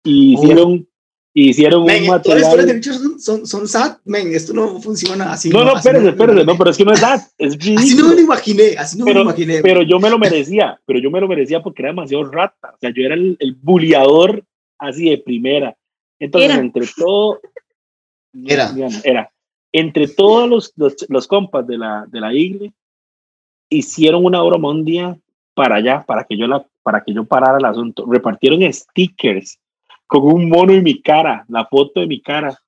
[0.03, 0.87] Y hicieron
[1.41, 2.65] hicieron un material.
[2.65, 2.83] de
[3.19, 5.49] son, son, sad, men, esto no funciona así.
[5.49, 8.15] No, no, espérese, espérese, no, pero es que no es sad, es Así no me
[8.15, 9.61] lo imaginé, así no pero, me lo imaginé.
[9.61, 12.77] Pero yo me lo merecía, pero yo me lo merecía porque era demasiado rata, o
[12.79, 14.43] sea, yo era el, el bulleador
[14.79, 15.75] así de primera.
[16.19, 17.39] Entonces, entre todo...
[18.45, 18.71] Era.
[19.03, 19.31] Era.
[19.71, 22.73] Entre todos los, los, los, compas de la, de la iglesia,
[23.69, 25.17] hicieron una broma un día
[25.53, 28.05] para allá, para que yo, la, para que yo parara el asunto.
[28.07, 29.59] Repartieron stickers
[30.09, 32.59] con un mono en mi cara, la foto de mi cara.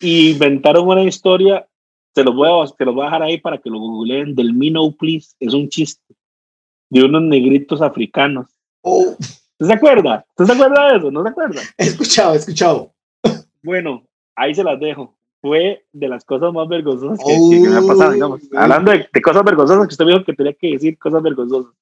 [0.00, 1.66] Y inventaron una historia,
[2.12, 4.52] te lo voy a, te lo voy a dejar ahí para que lo googleen, del
[4.52, 6.02] Me No Please, es un chiste,
[6.90, 8.48] de unos negritos africanos.
[8.82, 9.14] Oh.
[9.60, 10.26] se acuerda?
[10.30, 11.10] ¿Usted se acuerda de eso?
[11.12, 11.62] ¿No se acuerda?
[11.78, 12.92] He escuchado, he escuchado.
[13.62, 14.02] Bueno,
[14.34, 15.14] ahí se las dejo.
[15.40, 18.40] Fue de las cosas más vergonzosas que, me ha pasado, digamos.
[18.52, 18.58] Oh.
[18.58, 21.72] Hablando de, de, cosas vergonzosas, que usted me dijo que tenía que decir cosas vergonzosas.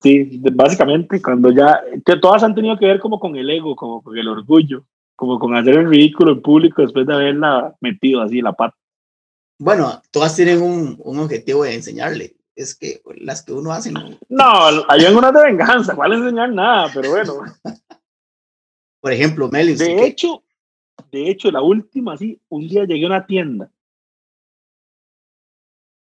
[0.00, 4.02] Sí, básicamente cuando ya, que todas han tenido que ver como con el ego, como
[4.02, 4.84] con el orgullo,
[5.16, 8.76] como con hacer el ridículo en público después de haberla metido así la pata.
[9.58, 14.08] Bueno, todas tienen un, un objetivo de enseñarle, es que las que uno hace no.
[14.28, 16.88] No, hay algunas de venganza, ¿cuál enseñar nada?
[16.94, 17.34] Pero bueno.
[19.00, 19.80] Por ejemplo, Melis.
[19.80, 20.44] De hecho,
[21.10, 23.70] de hecho, la última, sí, un día llegué a una tienda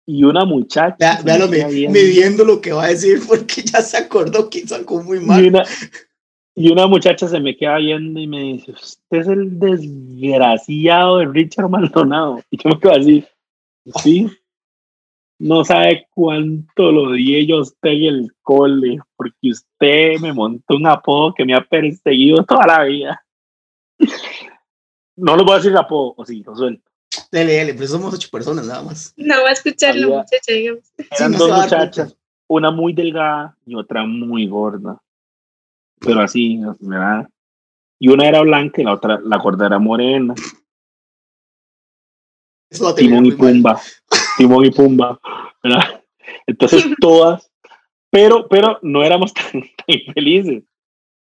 [0.08, 1.22] y una muchacha.
[1.24, 1.38] Vea,
[1.90, 5.44] midiendo lo que va a decir porque ya se acordó que hizo algo muy mal.
[5.44, 5.64] Y una,
[6.56, 11.26] y una muchacha se me queda viendo y me dice, usted es el desgraciado de
[11.26, 12.42] Richard Maldonado.
[12.50, 13.26] Y yo me quedo así,
[14.02, 14.28] sí,
[15.40, 20.78] no sabe cuánto lo di yo a usted en el cole, porque usted me montó
[20.78, 23.24] un apodo que me ha perseguido toda la vida.
[25.20, 26.87] No lo voy a decir apodo, o sí, lo suelto.
[27.32, 29.14] Dele, dele, pero somos ocho personas nada más.
[29.18, 30.92] No va a escuchar la muchacha, digamos.
[31.12, 32.16] Eran dos muchachas,
[32.48, 35.02] una muy delgada y otra muy gorda.
[36.00, 37.28] Pero así, ¿verdad?
[38.00, 40.36] Y una era blanca y la otra, la gorda era morena.
[42.96, 43.82] Timón y Pumba.
[44.38, 45.20] Timón y Pumba.
[45.64, 46.04] ¿verdad?
[46.46, 47.52] Entonces todas,
[48.10, 50.64] pero, pero no éramos tan, tan felices.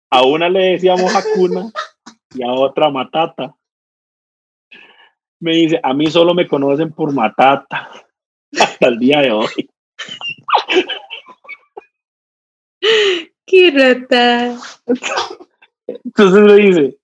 [0.09, 1.71] A una le decíamos Hakuna
[2.35, 3.55] y a otra Matata
[5.41, 7.91] me dice, a mí solo me conocen por Matata
[8.59, 9.47] hasta el día de hoy.
[13.45, 14.57] Qué rata.
[15.87, 16.97] Entonces me dice,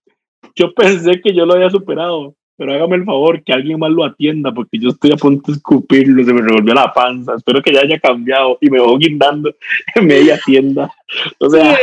[0.55, 4.05] yo pensé que yo lo había superado, pero hágame el favor que alguien más lo
[4.05, 7.73] atienda porque yo estoy a punto de escupirlo, se me revolvió la panza, espero que
[7.73, 9.53] ya haya cambiado y me voy guindando
[9.95, 10.91] en media tienda.
[11.39, 11.77] O sea,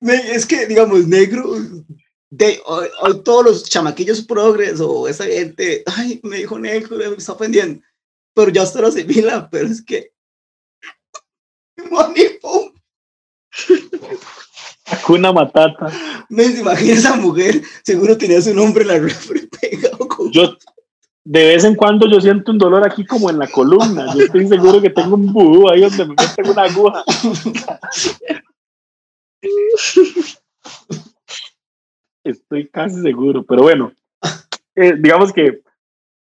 [0.00, 1.44] es que digamos, negro
[2.30, 2.88] de hoy,
[3.24, 7.82] todos los chamaquillos progres o esa gente, ay, me dijo negro, me está ofendiendo,
[8.34, 10.12] pero ya hasta lo asimila, pero es que
[15.08, 15.92] Una matata.
[16.28, 20.08] Me imagino esa mujer, seguro tenía su nombre en la refri pegado.
[20.30, 20.56] Yo,
[21.24, 24.14] de vez en cuando yo siento un dolor aquí como en la columna.
[24.14, 27.04] Yo estoy seguro que tengo un vudú ahí donde me meten una aguja.
[32.32, 33.92] estoy casi seguro, pero bueno,
[34.74, 35.62] eh, digamos que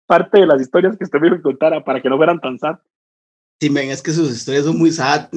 [0.07, 2.79] parte de las historias que usted me contara para que no fueran tan sad.
[3.61, 5.29] Sí, men, es que sus historias son muy sad,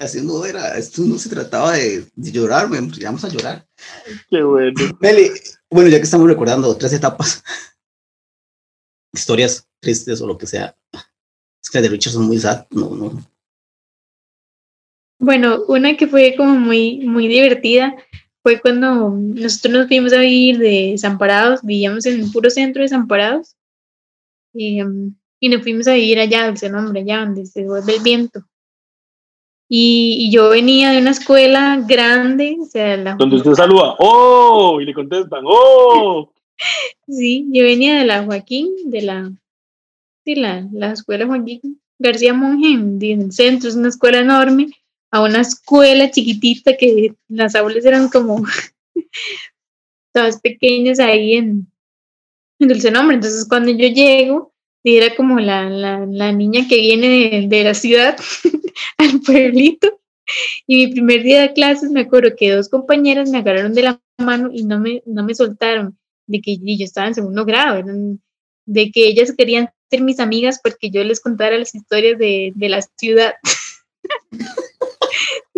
[0.00, 3.66] haciendo era, esto no se trataba de, llorar, men, pues vamos a llorar.
[4.30, 4.72] Qué bueno.
[5.00, 5.30] Meli,
[5.70, 7.44] bueno, ya que estamos recordando tres etapas,
[9.12, 10.74] historias tristes o lo que sea,
[11.62, 13.22] es que las de Richard son muy sad, no, no.
[15.20, 17.96] Bueno, una que fue como muy, muy divertida
[18.42, 22.84] fue cuando nosotros nos fuimos a vivir de Desamparados, vivíamos en el puro centro de
[22.84, 23.56] Desamparados,
[24.52, 28.02] y, um, y nos fuimos a vivir allá, dulce nombre, allá donde se vuelve el
[28.02, 28.40] viento.
[29.70, 34.80] Y, y, yo venía de una escuela grande, o sea, la, Donde usted saluda, ¡oh!
[34.80, 36.32] Y le contestan, ¡oh!
[37.06, 39.30] Sí, yo venía de la Joaquín, de la,
[40.24, 44.70] sí, la, la escuela Joaquín García Monge, en el centro, es una escuela enorme,
[45.10, 48.42] a una escuela chiquitita que las aulas eran como
[50.12, 51.66] todas pequeñas ahí en,
[52.58, 53.16] en Dulce Nombre.
[53.16, 54.52] Entonces, cuando yo llego,
[54.84, 58.16] era como la, la, niña que viene de, la ciudad
[58.98, 60.00] al pueblito.
[60.66, 64.00] Y mi primer día de clases me acuerdo que dos compañeras me agarraron de la
[64.18, 67.82] mano y no me, no me soltaron, de que yo estaba en segundo grado,
[68.66, 72.68] de que ellas querían ser mis amigas porque yo les contara las historias de, de
[72.68, 73.34] la ciudad.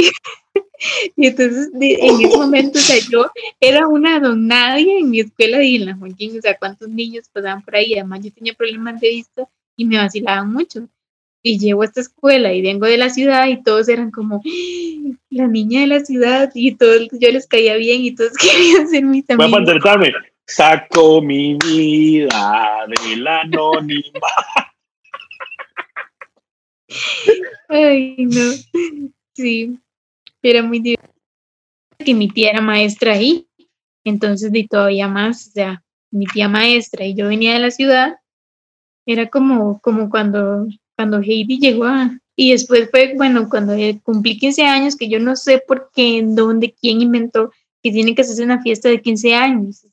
[1.16, 3.30] y entonces en ese momento, o sea, yo
[3.60, 7.28] era una don nadie en mi escuela y en la Joaquín, o sea, cuántos niños
[7.32, 10.88] pasaban por ahí, además yo tenía problemas de vista y me vacilaban mucho.
[11.42, 15.16] Y llego a esta escuela y vengo de la ciudad y todos eran como ¡Ah!
[15.30, 19.04] la niña de la ciudad y todos yo les caía bien y todos querían ser
[19.04, 19.50] mis amigos.
[19.50, 20.12] Voy a pantertarme.
[20.46, 24.02] Saco mi vida del anónima.
[27.68, 28.52] Ay, no.
[29.32, 29.78] Sí,
[30.42, 31.14] era muy divertido.
[31.98, 33.46] Que mi tía era maestra ahí,
[34.04, 38.16] entonces de todavía más, o sea, mi tía maestra y yo venía de la ciudad,
[39.06, 40.66] era como, como cuando,
[40.96, 42.18] cuando Heidi llegó a...
[42.36, 46.74] Y después fue, bueno, cuando cumplí 15 años, que yo no sé por qué, dónde,
[46.80, 47.50] quién inventó
[47.82, 49.86] que tiene que hacerse una fiesta de 15 años.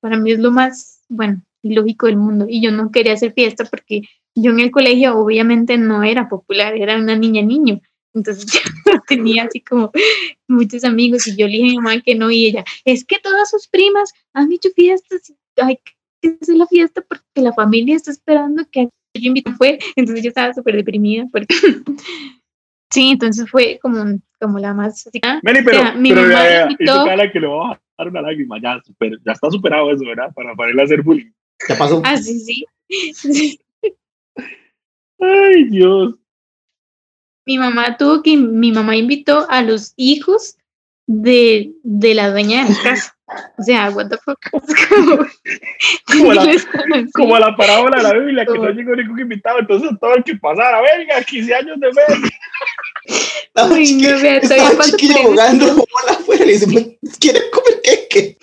[0.00, 2.46] Para mí es lo más, bueno, ilógico del mundo.
[2.48, 4.02] Y yo no quería hacer fiesta porque
[4.34, 7.80] yo en el colegio obviamente no era popular, era una niña niño.
[8.14, 8.46] Entonces
[8.86, 9.90] yo tenía así como
[10.48, 13.18] muchos amigos y yo le dije a mi mamá que no y ella, es que
[13.18, 15.78] todas sus primas han hecho fiestas y hay
[16.20, 20.28] que hacer la fiesta porque la familia está esperando que yo invito fue, entonces yo
[20.28, 21.54] estaba súper deprimida porque
[22.92, 25.20] sí, entonces fue como, como la más así.
[25.42, 27.80] Meli, pero, o sea, mi pero mamá ya, ya, invitó, cara que le va a
[27.98, 30.32] dar una lágrima, ya, super, ya está superado eso, ¿verdad?
[30.34, 31.30] Para, para él hacer bullying.
[31.66, 32.00] ¿Qué pasó?
[32.04, 32.64] Ah, sí,
[33.12, 33.60] sí.
[35.20, 36.14] Ay, Dios.
[37.50, 40.56] Mi mamá tuvo que, mi mamá invitó a los hijos
[41.08, 43.16] de, de la dueña de la casa.
[43.58, 44.38] O sea, what the fuck.
[44.88, 45.26] Como,
[46.06, 46.44] como, la,
[47.12, 50.36] como la parábola de la Biblia, que no llegó ningún invitado, entonces todo el que
[50.36, 52.32] pasara, venga, 15 años de mes.
[53.72, 57.80] Uy, no, vea, todavía jugando como la afuera y le dice, ¿quiere comer
[58.10, 58.38] qué?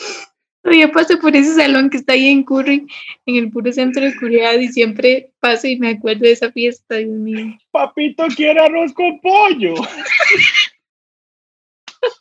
[0.67, 2.85] Todavía paso por ese salón que está ahí en Curry,
[3.25, 6.95] en el puro centro de Curidad, y siempre paso y me acuerdo de esa fiesta,
[6.95, 7.57] Dios mío.
[7.71, 9.75] Papito quiere arroz con pollo.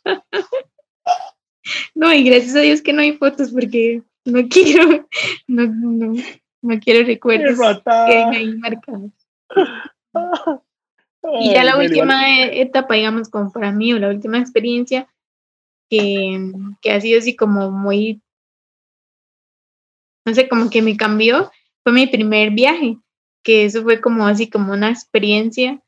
[1.93, 5.05] no, y gracias a Dios que no hay fotos porque no quiero,
[5.47, 6.13] no, no,
[6.61, 9.11] no quiero recuerdos que ahí marcados.
[11.41, 15.05] Y ya la última etapa, digamos, como para mí, o la última experiencia
[15.89, 18.21] que, que ha sido así como muy
[20.27, 21.49] no sé, como que me cambió,
[21.83, 22.97] fue mi primer viaje,
[23.43, 25.79] que eso fue como así, como una experiencia,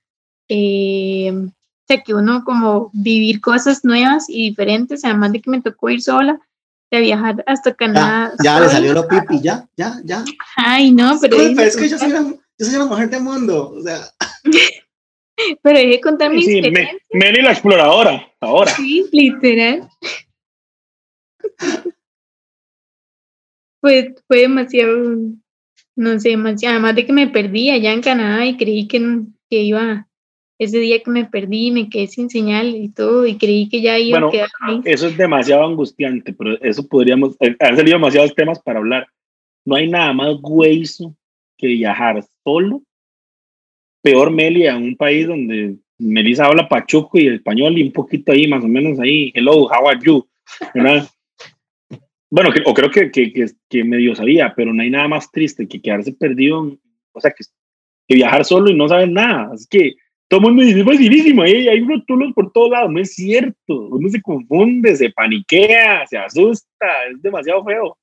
[0.48, 1.52] eh, o
[1.86, 6.02] sea, que uno como vivir cosas nuevas y diferentes, además de que me tocó ir
[6.02, 6.40] sola,
[6.90, 8.32] de viajar hasta Canadá.
[8.42, 10.24] Ya, ya le salió lo pipi, ya, ya, ya.
[10.56, 11.38] Ay, no, pero...
[11.38, 14.00] Sí, pero es que yo soy, una, yo soy una mujer de mundo, o sea...
[15.62, 16.98] pero dejé contar mi sí, experiencia.
[17.12, 18.72] Me, Meli la exploradora, ahora.
[18.72, 19.90] Sí, literal.
[23.82, 25.16] Pues fue demasiado,
[25.96, 29.00] no sé, demasiado, además de que me perdí allá en Canadá y creí que,
[29.50, 30.08] que iba,
[30.58, 33.98] ese día que me perdí, me quedé sin señal y todo, y creí que ya
[33.98, 34.82] iba bueno, a quedar ahí.
[34.84, 39.08] Eso es demasiado angustiante, pero eso podríamos, eh, han salido demasiados temas para hablar.
[39.66, 41.16] No hay nada más hueso
[41.58, 42.82] que viajar solo,
[44.02, 48.48] peor Meli, a un país donde Melissa habla pachuco y español y un poquito ahí,
[48.48, 50.26] más o menos ahí, hello, how are you,
[50.74, 51.08] ¿verdad?
[52.32, 55.32] Bueno, que, o creo que, que, que, que, medio sabía, pero no hay nada más
[55.32, 56.80] triste que quedarse perdido, en,
[57.12, 57.44] o sea, que,
[58.16, 59.54] viajar solo y no saber nada.
[59.54, 59.96] Es que
[60.28, 63.56] todo el mundo dice, es facilísimo, hay, hay rotulos por todos lados, no es cierto.
[63.68, 67.98] Uno se confunde, se paniquea, se asusta, es demasiado feo.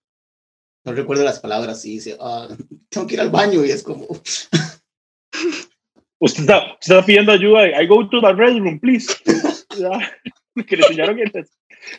[0.85, 2.49] No recuerdo las palabras y dice, ah,
[2.89, 4.07] tengo que ir al baño y es como...
[6.19, 9.13] usted, está, usted está pidiendo ayuda, I go to the restroom, please.
[10.67, 11.33] que le enseñaron el,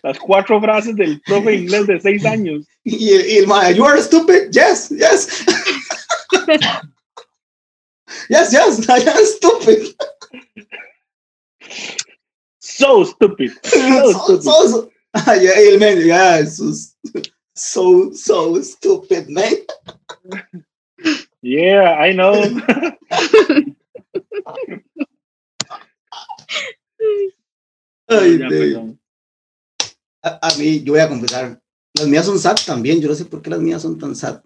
[0.03, 2.65] las cuatro frases del profe inglés de seis años.
[2.83, 5.45] Y el, y el man, you are stupid, yes, yes.
[8.29, 9.95] yes, yes, I am stupid.
[12.59, 13.51] So stupid.
[13.63, 13.79] So,
[14.11, 14.43] so, stupid.
[14.43, 14.91] so, so.
[15.13, 16.71] Ay, ay, el yeah, so,
[17.55, 19.53] so, so stupid, man.
[21.41, 22.33] Yeah, I know.
[28.09, 28.99] Ay, perdón.
[30.27, 31.59] A, a mí, yo voy a confesar,
[31.93, 34.41] las mías son sad también, yo no sé por qué las mías son tan sad.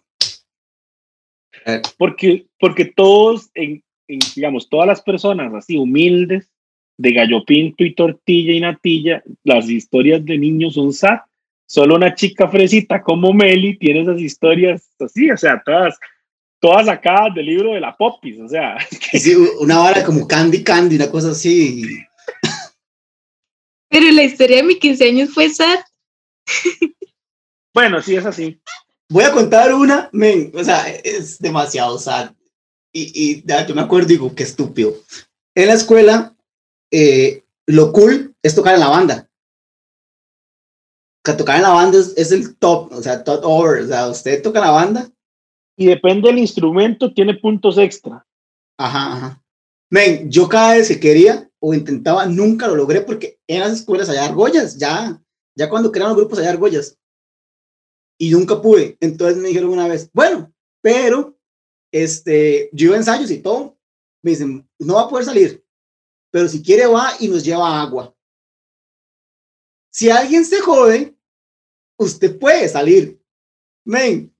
[1.97, 6.49] Porque, porque todos, en, en, digamos, todas las personas así humildes,
[6.97, 11.19] de gallo pinto y tortilla y natilla, las historias de niños son sad.
[11.65, 15.97] Solo una chica fresita como Meli tiene esas historias así, o sea, todas,
[16.59, 18.77] todas sacadas del libro de la Popis, o sea,
[19.13, 21.83] sí, una vara como Candy Candy, una cosa así.
[23.91, 25.79] Pero la historia de mi 15 años fue sad.
[27.75, 28.59] bueno, sí es así.
[29.09, 32.31] Voy a contar una, men, o sea, es demasiado sad.
[32.93, 34.95] Y, y ya, yo me acuerdo, digo, qué estúpido.
[35.53, 36.33] En la escuela,
[36.89, 39.29] eh, lo cool es tocar en la banda.
[41.23, 43.83] Que tocar en la banda es, es el top, o sea, top over.
[43.83, 45.11] O sea, usted toca en la banda,
[45.75, 48.25] Y depende del instrumento, tiene puntos extra.
[48.77, 49.43] ajá, ajá.
[49.89, 54.09] Men, yo cada vez que quería o intentaba, nunca lo logré porque en las escuelas
[54.09, 55.21] había argollas, ya,
[55.55, 56.97] ya cuando crearon los grupos había argollas.
[58.17, 58.97] Y nunca pude.
[58.99, 60.51] Entonces me dijeron una vez, bueno,
[60.81, 61.37] pero
[61.91, 63.77] este, yo iba a ensayos y todo.
[64.23, 65.63] Me dicen, no va a poder salir,
[66.31, 68.15] pero si quiere va y nos lleva agua.
[69.91, 71.15] Si alguien se jode,
[71.97, 73.21] usted puede salir.
[73.85, 74.35] Men,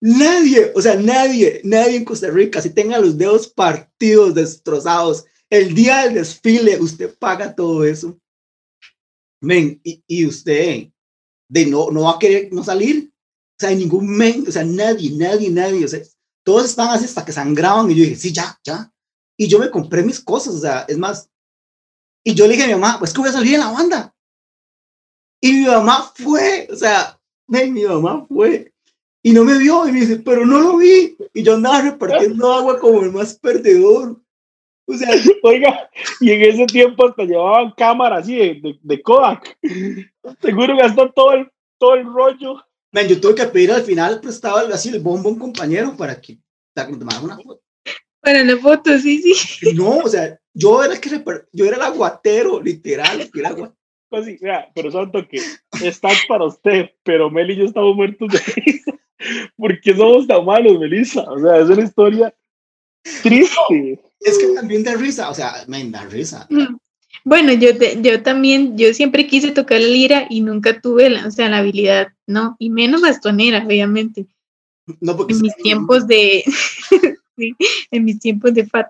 [0.00, 5.74] nadie, o sea, nadie, nadie en Costa Rica, si tenga los dedos partidos, destrozados, el
[5.74, 8.18] día del desfile, usted paga todo eso.
[9.42, 10.88] Men, y, usted
[11.46, 13.12] de no, no va a querer no salir.
[13.12, 16.00] O sea, ningún men, o sea, nadie, nadie, nadie, o sea,
[16.42, 18.90] todos estaban así hasta que sangraban y yo dije, sí, ya, ya.
[19.36, 21.28] Y yo me compré mis cosas, o sea, es más.
[22.24, 24.16] Y yo le dije a mi mamá, pues que voy a salir en la banda.
[25.38, 28.72] Y mi mamá fue, o sea, men, mi mamá fue.
[29.22, 31.14] Y no me vio y me dice, pero no lo vi.
[31.34, 34.21] Y yo andaba repartiendo agua como el más perdedor.
[34.86, 35.08] O sea,
[35.42, 39.56] Oiga, y en ese tiempo hasta llevaban cámaras así de, de, de Kodak.
[40.40, 42.56] Seguro gastó todo el, todo el rollo.
[42.92, 45.96] man, yo tuve que pedir al final prestado algo así el bombo a un compañero
[45.96, 46.38] para que
[46.74, 47.60] para que me tomara una foto.
[48.20, 49.74] Para la foto, sí, sí.
[49.74, 51.10] No, o sea, yo era el que
[51.52, 53.74] yo era el aguatero, literal, el que era agua-
[54.10, 55.38] Así, vea, pero santo que
[55.86, 58.92] está para usted, pero Meli y yo estamos muertos de risa.
[59.56, 61.22] ¿Por qué somos tan malos, Melissa?
[61.22, 62.34] O sea, es una historia
[63.22, 64.00] triste.
[64.24, 66.48] Es que también da risa, o sea, me da risa.
[67.24, 71.26] Bueno, yo, te- yo también, yo siempre quise tocar la lira y nunca tuve la,
[71.26, 72.56] o sea, la habilidad, ¿no?
[72.58, 74.26] Y menos bastonera, obviamente.
[75.00, 76.44] No porque En mis sea- tiempos de,
[77.36, 77.54] sí,
[77.90, 78.88] en mis tiempos de fat.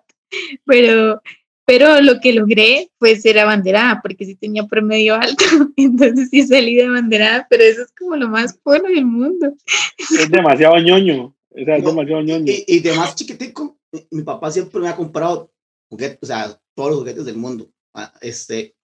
[0.64, 1.20] Pero,
[1.66, 5.45] pero lo que logré fue ser abanderada, porque sí tenía promedio alto,
[5.76, 9.55] entonces sí salí de abanderada, pero eso es como lo más bueno del mundo.
[9.99, 11.35] Es demasiado ñoño.
[11.51, 12.51] O sea, es No, demasiado ñoño.
[12.51, 13.76] Y, y de más chiquitico,
[14.11, 15.51] mi- papá siempre me ha comprado
[15.90, 17.68] juguetes, o sea, todos los juguetes del mundo.
[17.95, 18.74] Ah, Este,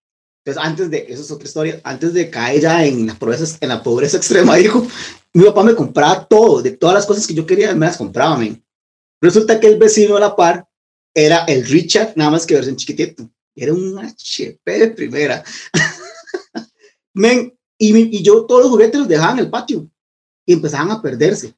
[0.45, 3.69] entonces, antes de, eso es otra historia, antes de caer ya en la pobreza, en
[3.69, 4.87] la pobreza extrema, dijo,
[5.35, 8.37] mi papá me compraba todo, de todas las cosas que yo quería, me las compraba,
[8.39, 8.63] men.
[9.21, 10.69] Resulta que el vecino a la par
[11.15, 13.29] era el Richard, nada más que versión chiquitito.
[13.57, 15.43] Era un HP de primera.
[17.15, 19.91] men, y, y yo todos los juguetes los dejaba en el patio
[20.47, 21.55] y empezaban a perderse.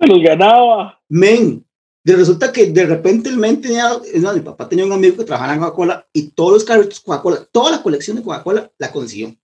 [0.00, 1.00] Se los ganaba.
[1.08, 1.66] Men,
[2.04, 3.88] de resulta que de repente el men tenía,
[4.20, 7.48] más, mi papá tenía un amigo que trabajaba en Coca-Cola y todos los carritos Coca-Cola,
[7.52, 9.36] toda la colección de Coca-Cola la consiguió.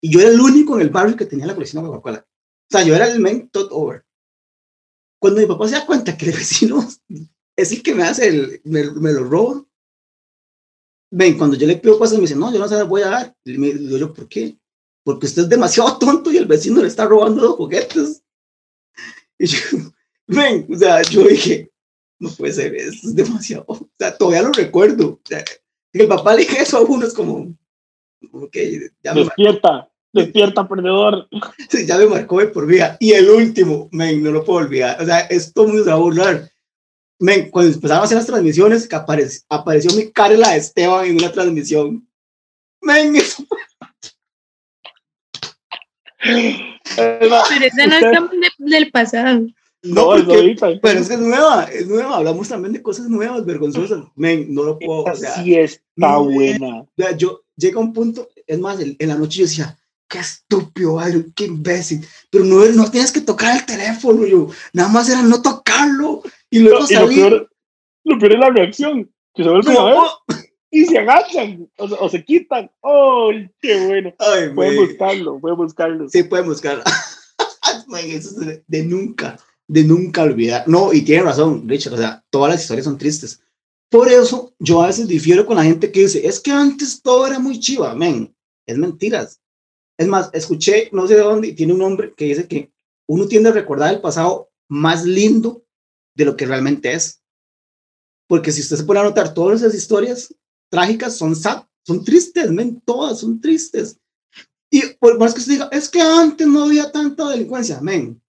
[0.00, 2.26] Y yo era el único en el barrio que tenía la colección de Coca-Cola.
[2.26, 4.04] O sea, yo era el men todo over.
[5.20, 6.84] Cuando mi papá se da cuenta que el vecino
[7.56, 9.64] es el que me hace el, me, me lo roba.
[11.12, 13.08] Ven, cuando yo le pido cosas, me dice, no, yo no se las voy a
[13.08, 13.36] dar.
[13.44, 14.58] Y me digo yo, ¿por qué?
[15.04, 18.22] Porque usted es demasiado tonto y el vecino le está robando los juguetes.
[19.42, 19.58] Y yo,
[20.26, 21.69] ven, o sea, yo dije,
[22.20, 23.64] no puede ser, esto es demasiado.
[23.66, 25.08] O sea, todavía lo recuerdo.
[25.08, 27.56] O sea, que el papá le dije eso a uno, es como,
[28.30, 28.56] ok,
[29.02, 29.90] ya me, Despierta.
[30.12, 31.28] Despierta, perdedor.
[31.86, 32.96] ya me marcó de por vida.
[33.00, 35.00] Y el último, men, no lo puedo olvidar.
[35.00, 36.50] O sea, esto me va a burlar.
[37.18, 41.32] Men, cuando empezaron a hacer las transmisiones, que apareció, apareció mi Carla Esteban en una
[41.32, 42.06] transmisión.
[42.82, 43.44] Men, eso
[46.96, 49.46] Pero esa no es del pasado.
[49.82, 50.68] No, es porque- ahorita.
[50.82, 52.16] pero es que es nueva, es nueva.
[52.16, 54.04] Hablamos también de cosas nuevas, vergonzosas.
[54.16, 55.04] Men, no lo puedo.
[55.04, 56.80] O sea, está no, buena.
[56.80, 59.78] O sea, yo llega un punto, es más, en, en la noche yo decía,
[60.08, 64.88] qué estúpido, Byron, qué imbécil, pero no, no tienes que tocar el teléfono, yo, nada
[64.88, 67.50] más era no tocarlo, y luego Y lo peor,
[68.04, 69.10] lo peor es la reacción.
[69.32, 69.64] Que se a ver.
[69.64, 70.06] no,
[70.72, 72.70] y se agachan o, se quitan.
[72.82, 74.12] ¡Ay, qué bueno!
[74.54, 76.08] pueden buscarlo, pueden buscarlo.
[76.08, 76.82] Sí, pueden buscarlo.
[78.04, 79.38] Eso es de, nunca,
[79.70, 80.66] de nunca olvidar.
[80.66, 83.40] No, y tiene razón, Richard, o sea, todas las historias son tristes.
[83.88, 87.24] Por eso yo a veces difiero con la gente que dice, es que antes todo
[87.24, 88.34] era muy chiva, men.
[88.66, 89.40] Es mentiras.
[89.96, 92.72] Es más, escuché, no sé de dónde, tiene un hombre que dice que
[93.06, 95.62] uno tiende a recordar el pasado más lindo
[96.16, 97.22] de lo que realmente es.
[98.26, 100.34] Porque si usted se pone a notar todas esas historias
[100.68, 103.96] trágicas, son sad, son tristes, men, todas son tristes.
[104.68, 108.19] Y por más que usted diga, es que antes no había tanta delincuencia, men.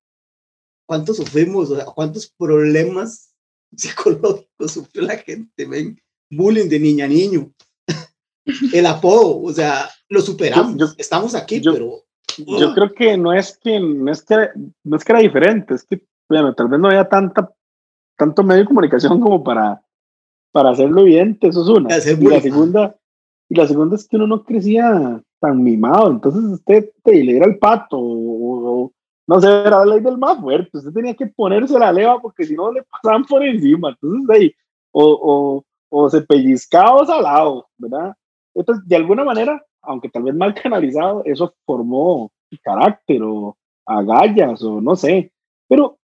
[0.92, 1.72] ¿Cuántos sufrimos?
[1.72, 3.34] O sea, ¿Cuántos problemas
[3.78, 5.98] psicológicos sufrió la gente, men?
[6.30, 7.50] Bullying de niña a niño.
[8.74, 10.94] El apodo, o sea, lo superamos.
[10.98, 12.04] Estamos aquí, pero.
[12.38, 14.36] Yo creo que no es que no es que
[14.84, 17.50] no es que era diferente, es que bueno, tal vez no había tanta
[18.18, 19.82] tanto medio de comunicación como para
[20.52, 21.90] para hacerlo bien, eso es una.
[21.96, 22.96] Y la segunda
[23.50, 26.12] y la segunda es que uno no crecía tan mimado.
[26.12, 28.31] Entonces usted te le era el pato o,
[29.32, 30.78] no sé, era la ley del más fuerte.
[30.78, 33.92] Usted tenía que ponerse la leva porque si no le pasaban por encima.
[33.92, 34.54] Entonces ahí,
[34.92, 38.14] o, o, o se pellizcaba o salado, ¿verdad?
[38.54, 42.30] Entonces, de alguna manera, aunque tal vez mal canalizado, eso formó
[42.62, 43.56] carácter o
[43.86, 45.32] agallas o no sé.
[45.70, 45.98] Pero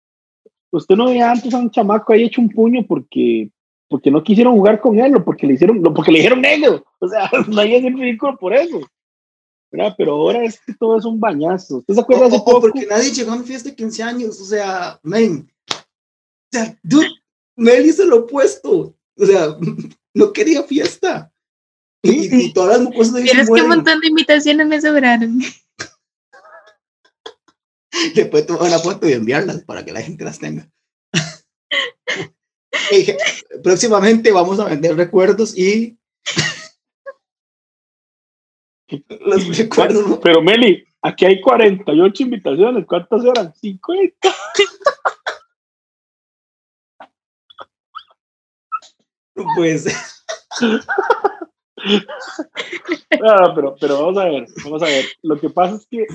[0.71, 3.49] usted no veía antes a un chamaco ahí hecho un puño porque,
[3.89, 6.85] porque no quisieron jugar con él o porque le hicieron, porque le dijeron negro.
[6.99, 8.81] O sea, nadie es ridículo por eso.
[9.97, 11.79] Pero ahora es que todo es un bañazo.
[11.79, 12.61] ¿Usted se acuerda de poco?
[12.61, 14.41] Porque nadie llegó a mi fiesta de 15 años.
[14.41, 15.51] O sea, men.
[15.71, 17.09] O sea, dude,
[17.57, 18.97] Mel hizo lo opuesto.
[19.17, 19.57] O sea,
[20.15, 21.33] no quería fiesta.
[22.03, 25.39] Y, y, todas las cosas Pero es que un montón de invitaciones me sobraron.
[28.15, 30.71] Después tomar una foto y enviarlas para que la gente las tenga.
[33.63, 35.97] próximamente vamos a vender recuerdos y
[39.27, 40.19] los recuerdos.
[40.23, 42.87] Pero Meli, aquí hay 48 invitaciones.
[42.87, 43.55] ¿Cuántas eran?
[43.55, 44.29] 50.
[49.57, 49.87] Pues.
[53.21, 55.05] no, pero, pero vamos a ver, vamos a ver.
[55.23, 56.07] Lo que pasa es que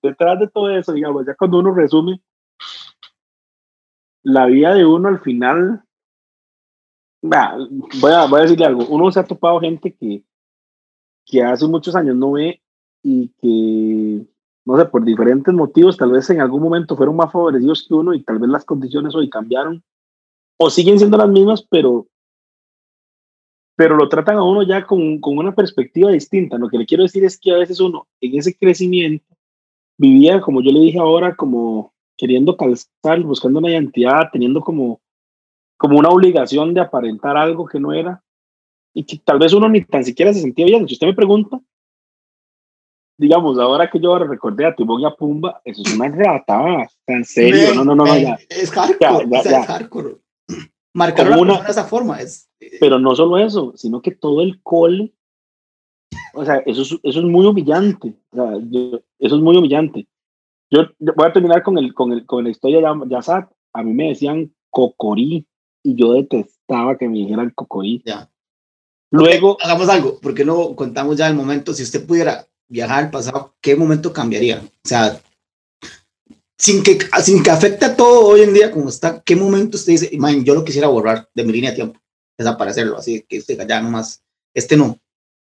[0.00, 2.20] detrás de todo eso, digamos, ya cuando uno resume,
[4.22, 5.82] la vida de uno al final,
[7.22, 10.22] voy, a, voy a decirle algo, uno se ha topado gente que,
[11.26, 12.60] que hace muchos años no ve
[13.02, 14.26] y que,
[14.64, 18.14] no sé, por diferentes motivos, tal vez en algún momento fueron más favorecidos que uno
[18.14, 19.82] y tal vez las condiciones hoy cambiaron
[20.58, 22.06] o siguen siendo las mismas, pero
[23.76, 26.58] pero lo tratan a uno ya con, con, una perspectiva distinta.
[26.58, 29.26] Lo que le quiero decir es que a veces uno en ese crecimiento
[29.98, 35.00] vivía, como yo le dije ahora, como queriendo calzar, buscando una identidad, teniendo como,
[35.76, 38.22] como una obligación de aparentar algo que no era,
[38.94, 40.86] y que tal vez uno ni tan siquiera se sentía bien.
[40.86, 41.60] Si usted me pregunta,
[43.18, 47.24] digamos, ahora que yo recordé a Timón y a Pumba, eso es una reatada, en
[47.24, 48.38] serio, no, no, no, no, ya.
[48.48, 50.16] Es hardcore, ya, ya, es hardcore.
[50.94, 52.48] Marcar una, de esa forma es
[52.80, 55.12] pero no solo eso, sino que todo el cole,
[56.34, 58.14] o sea, eso es, eso es muy humillante.
[58.30, 60.08] O sea, eso es muy humillante.
[60.70, 63.50] Yo, voy a terminar con, el, con, el, con la historia de Yasat.
[63.72, 65.46] A mí me decían cocorí
[65.82, 68.02] y yo detestaba que me dijeran cocorí.
[68.04, 68.30] Ya.
[69.16, 69.56] Luego.
[69.60, 71.72] hagamos algo, porque no contamos ya el momento.
[71.72, 74.62] Si usted pudiera viajar al pasado, ¿qué momento cambiaría?
[74.62, 75.20] O sea,
[76.58, 79.92] sin que, sin que afecte a todo hoy en día como está, ¿qué momento usted
[79.92, 82.00] dice, man, yo lo quisiera borrar de mi línea de tiempo?
[82.36, 84.22] desaparecerlo, así que usted ya nomás,
[84.54, 84.98] este no,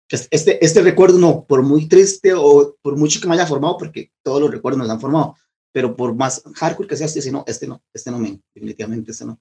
[0.08, 4.12] este, este recuerdo no, por muy triste o por mucho que me haya formado, porque
[4.22, 5.36] todos los recuerdos nos han formado,
[5.72, 9.24] pero por más hardcore que sea este, no, este no, este no me, definitivamente este
[9.24, 9.40] no.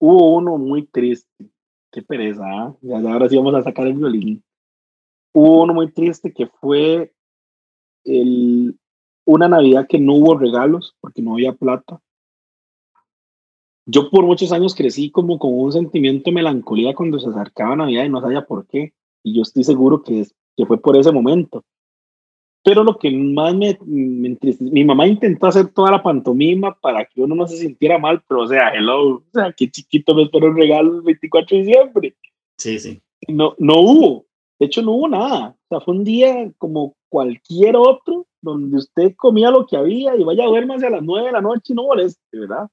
[0.00, 1.50] Hubo uno muy triste,
[1.90, 2.76] qué pereza, ¿ah?
[2.92, 4.42] ahora sí vamos a sacar el violín.
[5.32, 7.12] Hubo uno muy triste que fue
[8.04, 8.78] el,
[9.24, 12.00] una Navidad que no hubo regalos porque no había plata
[13.90, 18.04] yo por muchos años crecí como con un sentimiento de melancolía cuando se acercaba Navidad
[18.04, 18.92] y no sabía por qué.
[19.22, 20.26] Y yo estoy seguro que,
[20.58, 21.64] que fue por ese momento.
[22.68, 27.02] Pero lo que más me, me entristeció, mi mamá intentó hacer toda la pantomima para
[27.06, 30.24] que uno no se sintiera mal, pero o sea, hello, o sea, qué chiquito me
[30.24, 32.14] esperó un regalo el 24 de diciembre.
[32.58, 33.00] Sí, sí.
[33.26, 34.26] No, no hubo,
[34.58, 35.56] de hecho no hubo nada.
[35.56, 40.22] O sea, fue un día como cualquier otro, donde usted comía lo que había y
[40.22, 42.68] vaya a duermas a las 9 de la noche y no moleste, ¿verdad?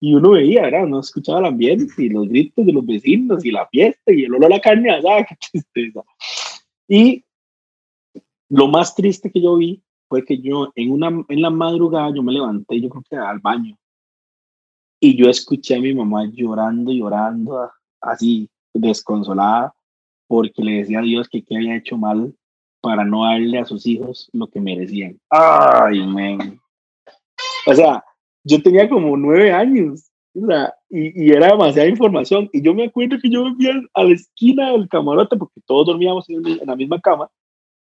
[0.00, 0.84] y uno veía, ¿verdad?
[0.84, 4.34] Uno escuchaba el ambiente y los gritos de los vecinos y la fiesta y el
[4.34, 6.04] olor a la carne allá, qué tristeza.
[6.86, 7.24] Y
[8.48, 12.22] lo más triste que yo vi fue que yo en, una, en la madrugada yo
[12.22, 13.76] me levanté, yo creo que al baño.
[15.00, 17.70] Y yo escuché a mi mamá llorando, llorando,
[18.00, 19.74] así, desconsolada,
[20.26, 22.34] porque le decía a Dios que qué había hecho mal
[22.80, 25.20] para no darle a sus hijos lo que merecían.
[25.30, 26.60] Ay, men.
[27.66, 28.02] O sea,
[28.44, 30.10] yo tenía como nueve años,
[30.90, 32.48] y, y, era demasiada información.
[32.52, 36.28] Y yo me acuerdo que yo vivía a la esquina del camarote, porque todos dormíamos
[36.30, 37.28] en la misma cama,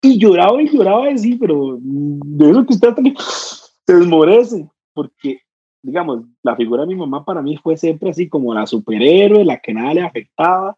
[0.01, 5.41] y lloraba y lloraba así, pero de eso que usted también se desmorece, porque,
[5.83, 9.59] digamos, la figura de mi mamá para mí fue siempre así como la superhéroe, la
[9.59, 10.77] que nada le afectaba,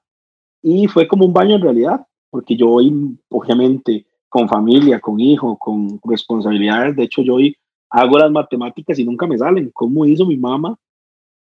[0.62, 5.58] y fue como un baño en realidad, porque yo hoy, obviamente, con familia, con hijo,
[5.58, 7.56] con responsabilidades, de hecho yo hoy
[7.90, 10.78] hago las matemáticas y nunca me salen, ¿cómo hizo mi mamá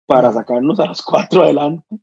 [0.06, 2.00] para sacarnos a los cuatro adelante?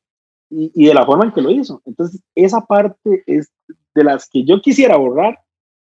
[0.50, 1.80] Y, y de la forma en que lo hizo.
[1.86, 3.50] Entonces, esa parte es
[3.94, 5.40] de las que yo quisiera borrar,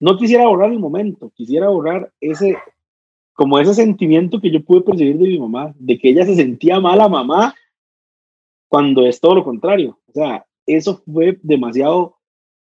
[0.01, 2.57] no quisiera borrar el momento, quisiera borrar ese,
[3.33, 6.81] como ese sentimiento que yo pude percibir de mi mamá, de que ella se sentía
[6.81, 7.55] mala mamá
[8.69, 9.99] cuando es todo lo contrario.
[10.09, 12.17] O sea, eso fue demasiado,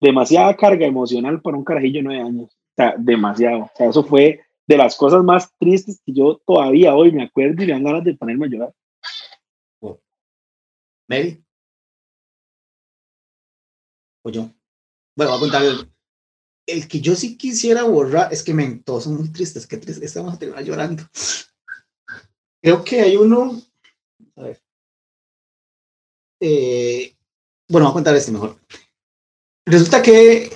[0.01, 2.51] demasiada carga emocional para un carajillo de nueve años.
[2.51, 3.63] O sea, demasiado.
[3.63, 7.61] O sea, eso fue de las cosas más tristes que yo todavía hoy me acuerdo
[7.63, 8.73] y me dan ganas de ponerme a llorar.
[11.07, 11.43] ¿Mary?
[14.23, 14.49] ¿O yo?
[15.15, 15.92] Bueno, voy a contar
[16.65, 20.03] el, que yo sí quisiera borrar, es que me, todos son muy tristes, que tristes,
[20.03, 21.03] estamos a terminar llorando.
[22.61, 23.61] Creo que hay uno,
[24.35, 24.63] a ver,
[26.39, 27.15] eh,
[27.69, 28.59] bueno, voy a contar este mejor.
[29.65, 30.51] Resulta que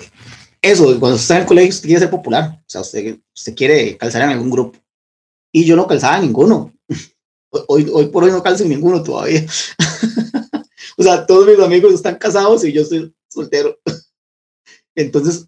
[0.62, 3.56] eso, cuando usted está en el colegio, usted quiere ser popular, o sea, usted, usted
[3.56, 4.78] quiere calzar en algún grupo.
[5.52, 6.74] Y yo no calzaba en ninguno.
[7.70, 9.44] Hoy, hoy por hoy no calzo en ninguno todavía.
[10.98, 13.80] o sea, todos mis amigos están casados y yo estoy soltero.
[14.96, 15.48] Entonces,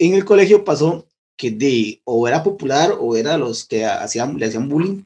[0.00, 4.46] en el colegio pasó que de o era popular o era los que hacían, le
[4.46, 5.04] hacían bullying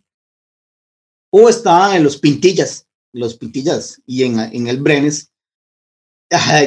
[1.31, 5.33] o estaban en los pintillas, los pintillas y en, en el Brenes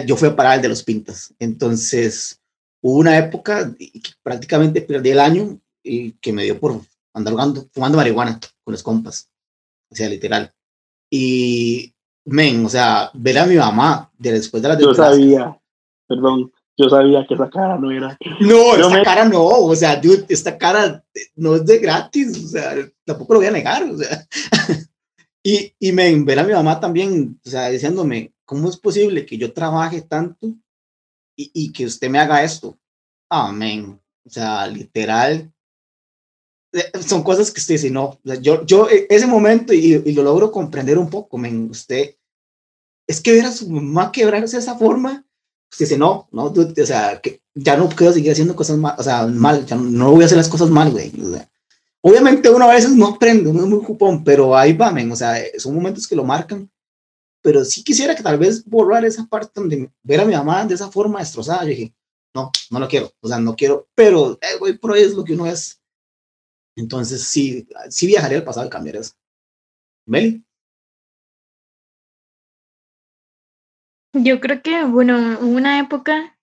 [0.05, 1.33] yo fui a parar el de los pintas.
[1.39, 2.39] Entonces,
[2.81, 6.81] hubo una época que prácticamente perdí el año y que me dio por
[7.13, 9.29] andar jugando, fumando marihuana con los compas.
[9.89, 10.53] O sea, literal.
[11.09, 11.93] Y,
[12.25, 15.57] men, o sea, ver a mi mamá de después de la Yo sabía,
[16.07, 18.17] perdón, yo sabía que esa cara no era.
[18.39, 21.03] No, esta cara no, o sea, dude, esta cara
[21.35, 24.27] no es de gratis, o sea, tampoco lo voy a negar, o sea.
[25.43, 29.37] y, y men, ver a mi mamá también, o sea, diciéndome, ¿cómo es posible que
[29.37, 30.47] yo trabaje tanto
[31.35, 32.77] y, y que usted me haga esto?
[33.29, 33.99] Amén.
[34.23, 35.51] O sea, literal.
[36.73, 40.21] Eh, son cosas que usted dice, no, yo, yo e, ese momento y, y lo
[40.21, 42.15] logro comprender un poco, men, usted,
[43.07, 45.26] es que ver a su mamá quebrarse de esa forma,
[45.71, 49.03] usted dice, no, no, o sea, que ya no puedo seguir haciendo cosas mal, o
[49.03, 51.11] sea, mal, ya no voy a hacer las cosas mal, güey.
[51.21, 51.49] O sea,
[52.01, 55.15] obviamente uno a veces no aprende, uno es muy cupón, pero ahí va, men, o
[55.15, 56.69] sea, son momentos que lo marcan
[57.47, 60.75] pero sí quisiera que tal vez borrar esa parte donde ver a mi mamá de
[60.75, 61.63] esa forma destrozada.
[61.63, 61.95] Yo dije,
[62.35, 65.31] no, no lo quiero, o sea, no quiero, pero eh, güey, ahí es lo que
[65.31, 65.81] uno es.
[66.75, 69.13] Entonces, sí, sí viajaría al pasado y cambiar eso.
[70.05, 70.43] Meli.
[74.23, 76.37] Yo creo que, bueno, hubo una época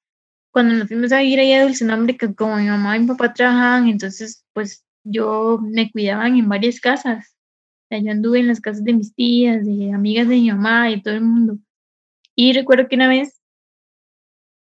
[0.53, 3.35] cuando nos fuimos a ir allá a Dulce que como mi mamá y mi papá
[3.35, 7.35] trabajaban, entonces, pues yo me cuidaban en varias casas
[8.03, 11.15] yo anduve en las casas de mis tías, de amigas de mi mamá y todo
[11.15, 11.59] el mundo.
[12.35, 13.41] Y recuerdo que una vez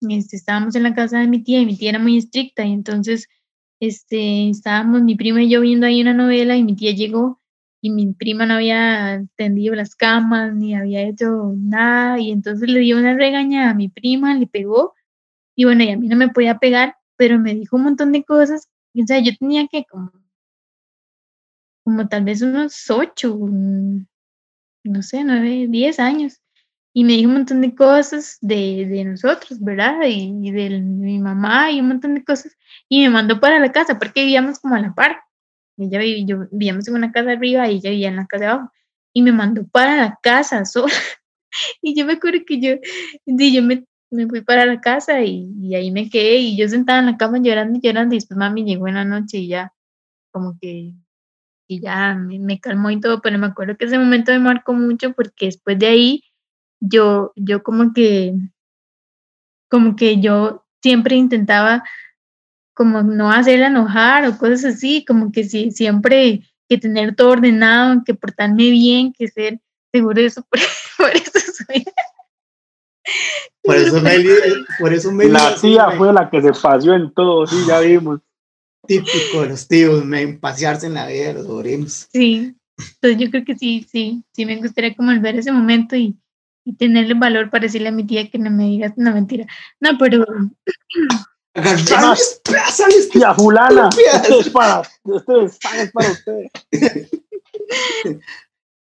[0.01, 2.73] este, estábamos en la casa de mi tía y mi tía era muy estricta y
[2.73, 3.27] entonces
[3.79, 7.41] este, estábamos mi prima y yo viendo ahí una novela y mi tía llegó
[7.85, 12.79] y mi prima no había tendido las camas ni había hecho nada y entonces le
[12.79, 14.95] dio una regaña a mi prima, le pegó
[15.55, 18.23] y bueno, y a mí no me podía pegar, pero me dijo un montón de
[18.23, 18.69] cosas.
[18.95, 20.11] O sea, yo tenía que como
[21.83, 26.41] como tal vez unos ocho, no sé, nueve, diez años.
[26.91, 29.99] Y me dijo un montón de cosas de, de nosotros, ¿verdad?
[30.07, 32.57] Y, de mi mamá y un montón de cosas.
[32.89, 35.24] Y me mandó para la casa porque vivíamos como a la par.
[35.77, 38.51] Ella vivía, yo vivíamos en una casa arriba y ella vivía en la casa de
[38.51, 38.71] abajo.
[39.13, 40.93] Y me mandó para la casa sola.
[41.81, 42.75] y yo me acuerdo que yo,
[43.25, 47.07] yo me, me fui para la casa y, ahí me quedé y yo sentada en
[47.07, 49.73] la cama llorando y llorando y después mami llegó en la noche y ya
[50.31, 50.93] como que
[51.67, 54.73] y ya me, me, calmó y todo, pero me acuerdo que ese momento me marcó
[54.73, 56.23] mucho porque después de ahí
[56.79, 58.33] yo, yo como que,
[59.69, 61.83] como que yo siempre intentaba
[62.75, 68.03] como no hacerla enojar o cosas así, como que sí, siempre que tener todo ordenado,
[68.05, 69.59] que portarme bien, que ser
[69.91, 70.59] seguro de eso, por,
[70.97, 71.83] por eso soy.
[73.63, 74.29] Por eso, Meli,
[74.79, 78.19] por eso Meli, La tía fue la que se paseó en todo, sí, ya vimos
[78.85, 82.07] típico de los tíos, me pasearse en la vida de los sobrinos.
[82.11, 82.55] Sí.
[82.77, 86.15] Entonces yo creo que sí, sí, sí me gustaría como ver ese momento y,
[86.65, 89.45] y tenerle valor para decirle a mi tía que no me digas una mentira.
[89.79, 90.25] No, pero...
[93.11, 95.57] Tía fulana, esto es para, esto es
[95.93, 96.51] para usted.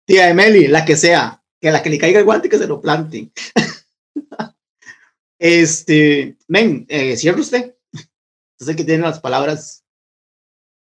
[0.05, 2.81] Tía Emily, la que sea, que la que le caiga el guante que se lo
[2.81, 3.31] plante.
[5.39, 7.75] este, men, eh, cierre usted.
[8.59, 9.85] Usted que tiene las palabras.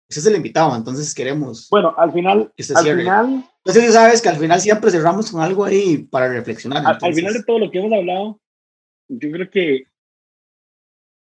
[0.09, 1.69] Usted es el invitado, entonces queremos.
[1.69, 3.49] Bueno, al final, al final.
[3.65, 6.83] Entonces, sabes que al final siempre cerramos con algo ahí para reflexionar.
[6.85, 8.39] Al, final de todo lo que hemos hablado,
[9.09, 9.87] yo creo que.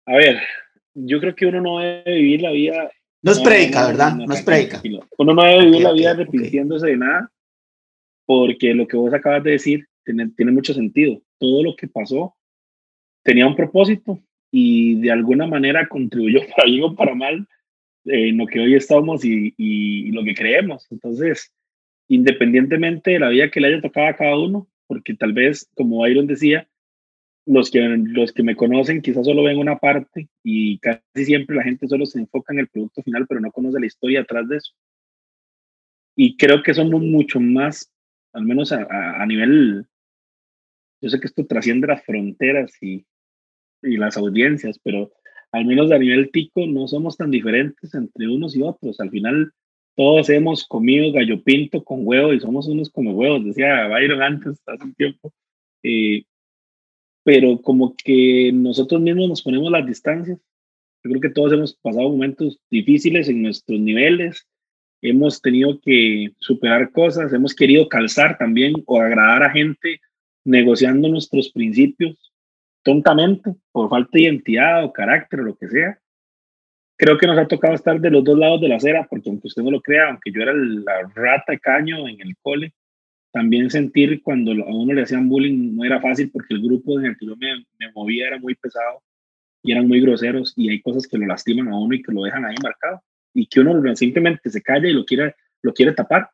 [0.06, 0.42] A ver,
[0.94, 2.92] yo creo que uno no debe vivir la vida.
[3.22, 4.16] No es predica, ¿verdad?
[4.16, 4.82] No, es predica.
[5.18, 7.32] Uno no debe vivir la vida repitiéndose de nada,
[8.26, 11.22] porque lo que vos acabas de decir tiene, tiene mucho sentido.
[11.38, 12.36] Todo lo que pasó
[13.24, 14.20] tenía un propósito
[14.52, 17.48] y de alguna manera contribuyó para bien o para mal
[18.06, 20.88] en lo que hoy estamos y, y, lo que creemos.
[20.92, 21.54] Entonces,
[22.08, 26.00] independientemente de la vida que le haya tocado a cada uno, porque tal vez, como
[26.00, 26.68] Byron decía,
[27.46, 31.64] los que, los que me conocen quizás solo ven una parte y casi siempre la
[31.64, 34.58] gente solo se enfoca en el producto final, pero no conoce la historia atrás de
[34.58, 34.74] eso.
[36.16, 37.92] Y creo que somos mucho más,
[38.34, 39.88] al menos a, a, a nivel,
[41.02, 43.06] yo sé que esto trasciende las fronteras y,
[43.82, 45.12] y las audiencias, pero
[45.52, 49.00] al menos a nivel tico no somos tan diferentes entre unos y otros.
[49.00, 49.52] Al final
[49.96, 54.62] todos hemos comido gallo pinto con huevo y somos unos como huevos, decía Byron antes,
[54.66, 55.34] hace un tiempo.
[55.84, 56.24] Eh,
[57.24, 60.40] pero como que nosotros mismos nos ponemos las distancias.
[61.04, 64.48] Yo creo que todos hemos pasado momentos difíciles en nuestros niveles,
[65.02, 70.00] hemos tenido que superar cosas, hemos querido calzar también o agradar a gente
[70.44, 72.32] negociando nuestros principios
[72.84, 76.00] tontamente, por falta de identidad o carácter o lo que sea.
[76.98, 79.48] Creo que nos ha tocado estar de los dos lados de la acera, porque aunque
[79.48, 82.74] usted no lo crea, aunque yo era la rata caño en el cole,
[83.32, 87.08] también sentir cuando a uno le hacían bullying no era fácil porque el grupo en
[87.08, 89.02] el que yo me, me movía era muy pesado
[89.64, 92.24] y eran muy groseros y hay cosas que lo lastiman a uno y que lo
[92.24, 93.02] dejan ahí marcado
[93.34, 96.30] y que uno simplemente se calla y lo quiere, lo quiere tapar.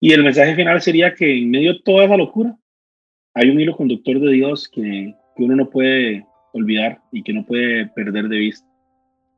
[0.00, 2.56] Y el mensaje final sería que en medio de toda esa locura,
[3.34, 7.46] hay un hilo conductor de Dios que, que uno no puede olvidar y que no
[7.46, 8.68] puede perder de vista,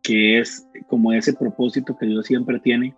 [0.03, 2.95] que es como ese propósito que Dios siempre tiene,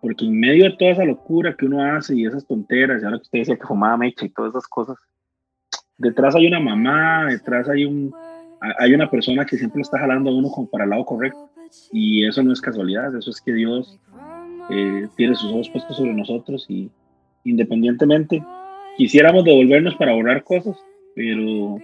[0.00, 3.18] porque en medio de toda esa locura que uno hace y esas tonteras, y ahora
[3.18, 4.96] que usted dice que fumaba mecha y todas esas cosas,
[5.96, 8.12] detrás hay una mamá, detrás hay un
[8.78, 11.48] hay una persona que siempre está jalando a uno como para el lado correcto
[11.92, 13.98] y eso no es casualidad, eso es que Dios
[14.70, 16.90] eh, tiene sus ojos puestos sobre nosotros y
[17.44, 18.44] independientemente
[18.98, 20.76] quisiéramos devolvernos para borrar cosas,
[21.14, 21.78] pero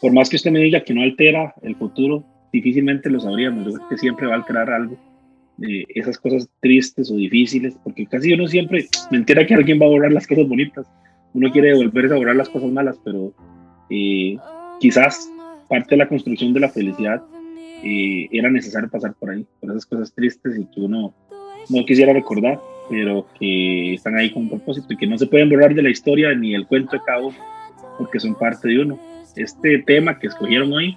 [0.00, 3.64] por más que usted me diga que no altera el futuro, difícilmente lo sabríamos.
[3.64, 4.96] Yo creo que siempre va a alterar algo
[5.56, 9.86] de esas cosas tristes o difíciles, porque casi uno siempre me entera que alguien va
[9.86, 10.86] a borrar las cosas bonitas.
[11.34, 13.32] Uno quiere devolverse a borrar las cosas malas, pero
[13.90, 14.36] eh,
[14.80, 15.30] quizás
[15.68, 17.22] parte de la construcción de la felicidad
[17.82, 21.14] eh, era necesario pasar por ahí, por esas cosas tristes y que uno
[21.68, 25.48] no quisiera recordar pero que están ahí con un propósito y que no se pueden
[25.48, 27.32] borrar de la historia ni el cuento de cabo
[27.98, 28.98] porque son parte de uno.
[29.34, 30.96] Este tema que escogieron hoy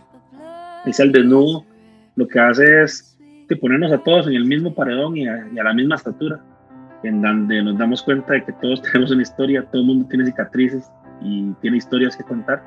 [0.85, 1.65] es el desnudo,
[2.15, 3.08] lo que hace es
[3.55, 6.39] ponernos a todos en el mismo paredón y a, la misma estatura,
[7.03, 10.25] en donde nos damos cuenta de que todos tenemos una historia, todo el mundo tiene
[10.25, 12.63] cicatrices y tiene historias que contar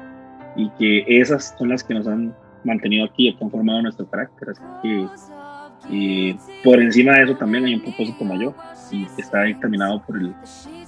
[0.57, 2.35] y que esas son las que nos han
[2.65, 4.51] mantenido aquí y que han formado nuestro carácter.
[4.51, 5.07] Así que
[5.91, 8.55] y por encima de eso también hay un propósito mayor
[8.91, 10.35] y está determinado por el,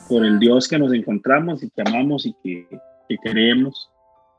[0.08, 2.68] por el Dios que nos encontramos y que amamos y que,
[3.08, 3.90] que queremos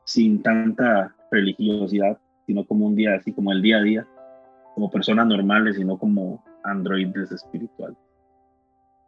[0.04, 4.06] sin tanta religiosidad, sino como un día así, como el día a día,
[4.76, 7.96] como personas normales y no como androides espirituales.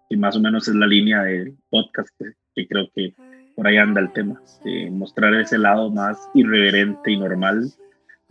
[0.09, 3.15] Y más o menos es la línea del podcast que, que creo que
[3.55, 7.71] por ahí anda el tema, de mostrar ese lado más irreverente y normal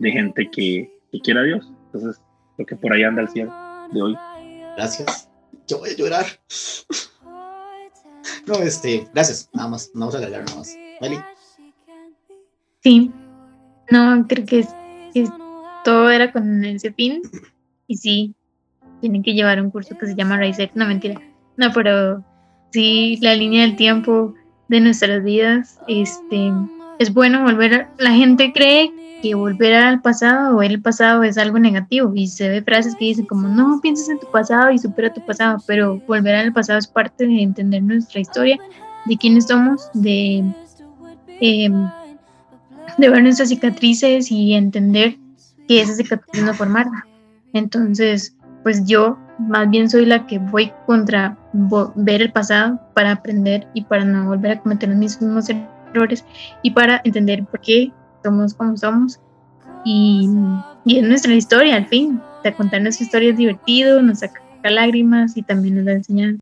[0.00, 1.72] de gente que, que quiere a Dios.
[1.86, 2.20] Entonces,
[2.56, 3.54] porque por ahí anda el cielo
[3.92, 4.16] de hoy.
[4.74, 5.30] Gracias.
[5.68, 6.24] Yo voy a llorar.
[8.48, 9.48] No, este, gracias.
[9.52, 10.76] Nada más, no vamos a agregar nada más.
[11.00, 11.24] ¿Vale?
[12.82, 13.12] Sí.
[13.92, 14.66] No, creo que,
[15.88, 17.22] todo era con ese fin.
[17.86, 18.34] Y sí,
[19.00, 21.18] tienen que llevar un curso que se llama Rise No, mentira.
[21.56, 22.22] No, pero
[22.70, 24.34] sí, la línea del tiempo
[24.68, 26.52] de nuestras vidas, este,
[26.98, 27.86] es bueno volver.
[27.96, 28.92] la gente cree
[29.22, 33.06] que volver al pasado o el pasado es algo negativo y se ve frases que
[33.06, 36.78] dicen como no pienses en tu pasado y supera tu pasado, pero volver al pasado
[36.78, 38.58] es parte de entender nuestra historia,
[39.06, 40.44] de quiénes somos, de,
[41.40, 41.88] em,
[42.98, 45.16] de ver nuestras cicatrices y entender
[45.68, 46.92] que esas cicatrices no formaron.
[47.52, 48.34] Entonces,
[48.64, 51.38] pues yo más bien soy la que voy contra
[51.94, 56.24] ver el pasado para aprender y para no volver a cometer los mismos errores
[56.62, 57.92] y para entender por qué
[58.24, 59.20] somos como somos.
[59.84, 60.28] Y,
[60.84, 62.20] y es nuestra historia, al fin.
[62.42, 66.40] De contar nuestra historia es divertido, nos saca lágrimas y también nos da enseñanza.